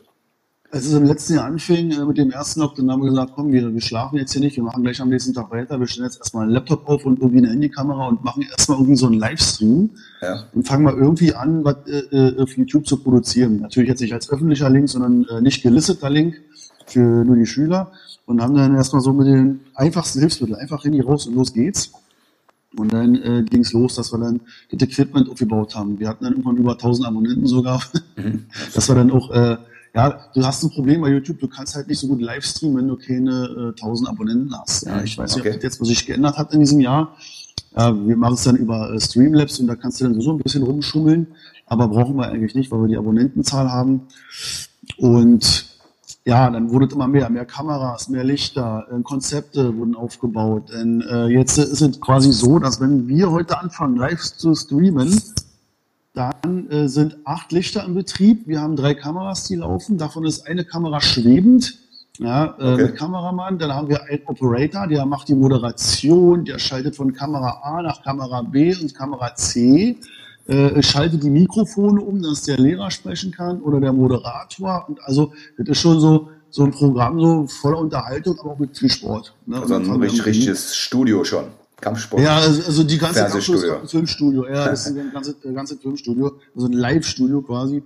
[0.69, 3.53] Als es im letzten Jahr anfing äh, mit dem ersten Lockdown, haben wir gesagt, komm,
[3.53, 6.05] wir, wir schlafen jetzt hier nicht, wir machen gleich am nächsten Tag weiter, wir stellen
[6.07, 9.17] jetzt erstmal einen Laptop auf und irgendwie eine Handykamera und machen erstmal irgendwie so einen
[9.17, 9.89] Livestream
[10.21, 10.43] Ja.
[10.53, 13.61] und fangen mal irgendwie an, was äh, äh, auf YouTube zu produzieren.
[13.61, 16.35] Natürlich jetzt nicht als öffentlicher Link, sondern äh, nicht gelisteter Link
[16.85, 17.91] für nur die Schüler
[18.25, 21.91] und haben dann erstmal so mit den einfachsten Hilfsmitteln einfach Handy raus und los geht's.
[22.75, 25.97] Und dann äh, ging es los, dass wir dann das Equipment aufgebaut haben.
[25.97, 27.81] Wir hatten dann irgendwann über 1000 Abonnenten sogar.
[28.75, 29.57] dass wir dann auch, äh,
[29.97, 32.87] ja, du hast ein Problem bei YouTube, du kannst halt nicht so gut Livestreamen, wenn
[32.87, 34.85] du keine äh, 1000 Abonnenten hast.
[34.85, 35.49] Ja, ich weiß nicht, Okay.
[35.49, 37.15] ob das jetzt was sich geändert hat in diesem Jahr.
[37.75, 40.37] Ja, wir machen es dann über äh, Streamlabs und da kannst du dann so ein
[40.37, 41.25] bisschen rumschummeln,
[41.65, 44.01] aber brauchen wir eigentlich nicht, weil wir die Abonnentenzahl haben.
[44.97, 45.65] Und
[46.25, 50.69] ja, dann wurde es immer mehr, mehr Kameras, mehr Lichter, äh, Konzepte wurden aufgebaut.
[50.71, 55.19] Denn äh, jetzt ist es quasi so, dass wenn wir heute anfangen, live zu streamen,
[56.17, 58.47] dann äh, sind acht Lichter im Betrieb.
[58.47, 59.97] Wir haben drei Kameras, die laufen.
[59.97, 61.77] Davon ist eine Kamera schwebend.
[62.19, 62.83] Ja, äh, Okay.
[62.85, 63.59] mit Kameramann.
[63.59, 68.01] Dann haben wir einen Operator, der macht die Moderation, der schaltet von Kamera A nach
[68.01, 69.97] Kamera B und Kamera C,
[70.47, 74.85] äh, schaltet die Mikrofone um, dass der Lehrer sprechen kann oder der Moderator.
[74.87, 78.75] Und also das ist schon so, so ein Programm, so voller Unterhaltung, aber auch mit
[78.75, 79.35] viel Sport.
[79.45, 79.59] Ne?
[79.59, 81.43] Also ein richtig, irgendwie- richtiges Studio schon.
[81.79, 82.23] Kampfsport.
[82.23, 83.27] ja, also, also die ganze
[83.85, 87.83] Filmstudio, ja, das ist ein ganzes, ganzes Filmstudio, also ein Live-Studio quasi.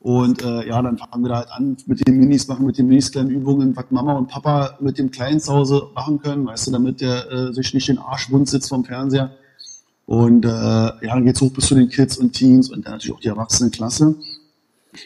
[0.00, 2.86] Und äh, ja, dann fangen wir da halt an mit den Minis, machen mit den
[2.86, 6.68] Minis kleine Übungen, was Mama und Papa mit dem Kleinen zu Hause machen können, weißt
[6.68, 9.32] du, damit der äh, sich nicht den Arsch wund sitzt vom Fernseher.
[10.06, 13.14] Und äh, ja, dann geht's hoch bis zu den Kids und Teens und dann natürlich
[13.14, 14.14] auch die Erwachsenenklasse,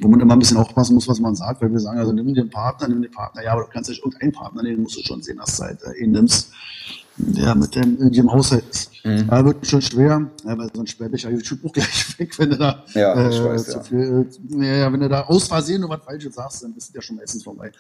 [0.01, 2.35] wo man immer ein bisschen aufpassen muss, was man sagt, weil wir sagen, also nimm
[2.35, 5.03] den Partner, nimm den Partner, ja, aber du kannst nicht irgendeinen Partner nehmen, musst du
[5.03, 6.53] schon sehen, dass du halt äh, ihn nimmst,
[7.23, 8.91] der mit dem, in dem Haushalt ist.
[9.05, 9.29] Mhm.
[9.31, 12.51] Ja, wird schon schwer, ja, weil sonst sperrt dich ja YouTube auch gleich weg, wenn
[12.51, 13.83] du da Ja, ich weiß, zu ja.
[13.83, 14.29] viel,
[14.61, 17.03] äh, ja, wenn du da aus Versehen nur was Falsches sagst, dann bist du ja
[17.03, 17.73] schon meistens vorbei.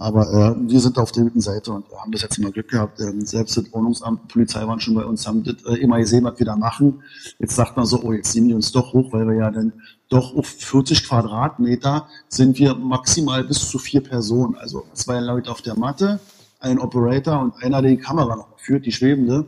[0.00, 2.98] Aber äh, wir sind auf der guten Seite und haben das jetzt mal Glück gehabt.
[3.00, 6.38] Ähm, selbst das Ordnungsamt, Polizei waren schon bei uns, haben das äh, immer gesehen, was
[6.38, 7.02] wir da machen.
[7.38, 9.74] Jetzt sagt man so, oh, jetzt ziehen die uns doch hoch, weil wir ja dann
[10.08, 14.56] doch auf 40 Quadratmeter sind wir maximal bis zu vier Personen.
[14.56, 16.18] Also zwei Leute auf der Matte,
[16.60, 19.46] ein Operator und einer, der die Kamera noch führt, die schwebende.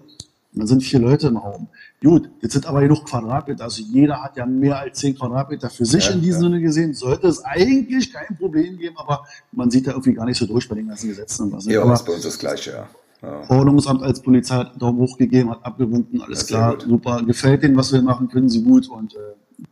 [0.54, 1.68] Und dann sind vier Leute im Raum.
[2.02, 3.64] Gut, jetzt sind aber genug Quadratmeter.
[3.64, 6.48] Also jeder hat ja mehr als zehn Quadratmeter für sich Ja, in diesem ja.
[6.48, 6.94] Sinne gesehen.
[6.94, 10.68] Sollte es eigentlich kein Problem geben, aber man sieht da irgendwie gar nicht so durch
[10.68, 11.64] bei den ganzen Gesetzen und was.
[11.66, 12.88] Ja, aber ist bei uns das Gleiche, ja.
[13.22, 13.50] ja.
[13.50, 17.76] Ordnungsamt als Polizei hat einen Daumen hoch gegeben, hat abgewunken, alles klar, super, gefällt denen,
[17.76, 19.18] was wir machen, finden sie gut und äh,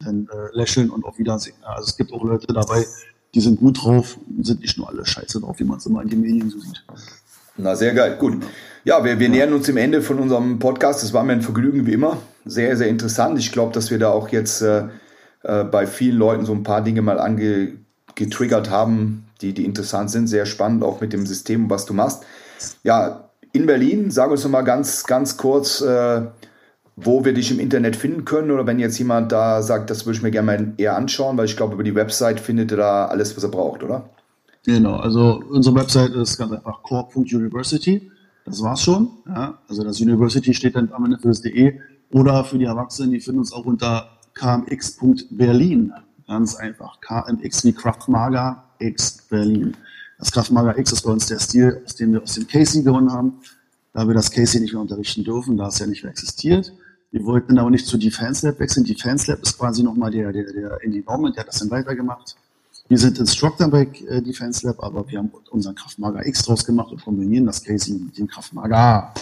[0.02, 1.56] dann äh, lächeln und auf Wiedersehen.
[1.62, 2.86] Ja, Also es gibt auch Leute dabei,
[3.34, 6.08] die sind gut drauf, sind nicht nur alle scheiße drauf, wie man es immer in
[6.08, 6.84] den Medien so sieht.
[7.62, 8.16] Na, sehr geil.
[8.18, 8.42] Gut.
[8.84, 11.02] Ja, wir, wir nähern uns dem Ende von unserem Podcast.
[11.04, 12.16] Es war mir ein Vergnügen wie immer.
[12.46, 13.38] Sehr, sehr interessant.
[13.38, 14.84] Ich glaube, dass wir da auch jetzt äh,
[15.42, 20.26] äh, bei vielen Leuten so ein paar Dinge mal angetriggert haben, die, die interessant sind.
[20.26, 22.24] Sehr spannend, auch mit dem System, was du machst.
[22.82, 26.22] Ja, in Berlin, sag uns noch mal ganz, ganz kurz, äh,
[26.96, 30.16] wo wir dich im Internet finden können oder wenn jetzt jemand da sagt, das würde
[30.16, 33.06] ich mir gerne mal eher anschauen, weil ich glaube, über die Website findet ihr da
[33.06, 34.08] alles, was er braucht, oder?
[34.64, 38.10] Genau, also unsere Website ist ganz einfach core.university.
[38.44, 39.08] Das war's schon.
[39.26, 39.58] Ja?
[39.68, 41.80] Also das University steht dann am Ende für das DE
[42.10, 45.92] oder für die Erwachsenen, die finden uns auch unter kmx.berlin.
[46.26, 47.00] Ganz einfach.
[47.00, 49.76] KMX wie Kraftmager X Berlin.
[50.18, 53.12] Das Kraftmager X ist bei uns der Stil, aus dem wir aus dem Casey gewonnen
[53.12, 53.40] haben.
[53.92, 56.72] Da wir das Casey nicht mehr unterrichten dürfen, da es ja nicht mehr existiert.
[57.10, 58.84] Wir wollten aber nicht zu Defense Lab wechseln.
[58.84, 62.36] Defense Lab ist quasi nochmal der, der, der Indie Norman, der hat das dann weitergemacht.
[62.90, 66.90] Wir sind Instructor bei äh, Defense Lab, aber wir haben unseren Kraftmager X draus gemacht
[66.90, 69.14] und kombinieren das Casey mit dem Kraftmager.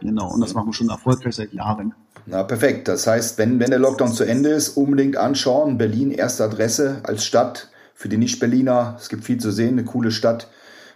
[0.00, 1.92] Genau, und das machen wir schon erfolgreich seit Jahren.
[2.24, 2.88] Na, perfekt.
[2.88, 5.76] Das heißt, wenn, wenn der Lockdown zu Ende ist, unbedingt anschauen.
[5.76, 8.96] Berlin, erste Adresse als Stadt für die Nicht-Berliner.
[8.98, 10.48] Es gibt viel zu sehen, eine coole Stadt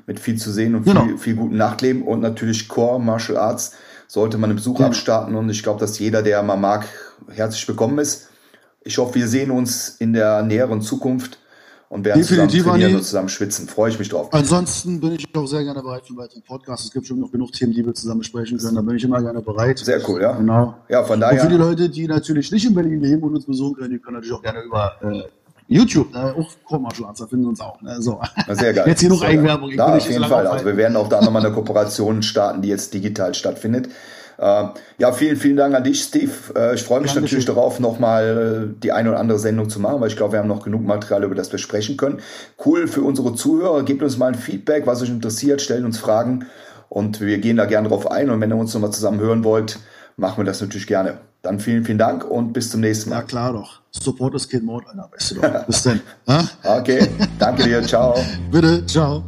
[0.06, 1.04] mit viel zu sehen und genau.
[1.04, 3.72] viel, viel guten Nachtleben und natürlich Core Martial Arts
[4.06, 4.86] sollte man im Besuch ja.
[4.86, 6.88] abstarten und ich glaube, dass jeder, der mal mag,
[7.28, 8.30] herzlich willkommen ist.
[8.82, 11.38] Ich hoffe, wir sehen uns in der näheren Zukunft
[11.94, 13.68] und werden Definitiv zusammen trainieren und zusammen schwitzen.
[13.68, 14.28] Freue ich mich drauf.
[14.32, 16.86] Ansonsten bin ich auch sehr gerne bereit für weitere Podcasts.
[16.86, 18.74] Es gibt schon noch genug Themen, die wir zusammen besprechen können.
[18.74, 19.78] Da bin ich immer gerne bereit.
[19.78, 20.32] Sehr cool, ja.
[20.32, 20.74] Genau.
[20.88, 21.40] Ja, von daher.
[21.40, 24.00] Und für die Leute, die natürlich nicht in Berlin leben und uns besuchen können, die
[24.00, 25.22] können natürlich auch gerne über äh,
[25.68, 26.34] YouTube, ne?
[26.36, 27.80] auch Chromaschwarzer finden uns auch.
[27.80, 28.02] Ne?
[28.02, 28.20] So.
[28.48, 28.88] Sehr geil.
[28.88, 29.76] Jetzt hier noch Eigenwerbung.
[29.76, 30.48] Da, auf jeden Fall.
[30.48, 33.88] Also wir werden auch da nochmal eine Kooperation starten, die jetzt digital stattfindet.
[34.38, 34.64] Äh,
[34.98, 36.32] ja, vielen, vielen Dank an dich, Steve.
[36.56, 37.22] Äh, ich freue mich Dankeschön.
[37.22, 40.40] natürlich darauf, nochmal äh, die eine oder andere Sendung zu machen, weil ich glaube, wir
[40.40, 42.20] haben noch genug Material, über das wir sprechen können.
[42.64, 43.82] Cool für unsere Zuhörer.
[43.84, 46.46] Gebt uns mal ein Feedback, was euch interessiert, stellt uns Fragen
[46.88, 48.30] und wir gehen da gerne drauf ein.
[48.30, 49.78] Und wenn ihr uns nochmal zusammen hören wollt,
[50.16, 51.18] machen wir das natürlich gerne.
[51.42, 53.16] Dann vielen, vielen Dank und bis zum nächsten Mal.
[53.16, 53.80] Ja, klar doch.
[53.90, 55.66] Support ist kein Mord, Alter, weißt du doch.
[55.66, 56.00] Bis dann.
[56.64, 57.06] okay,
[57.38, 57.82] danke dir.
[57.82, 58.14] Ciao.
[58.50, 59.22] Bitte, ciao.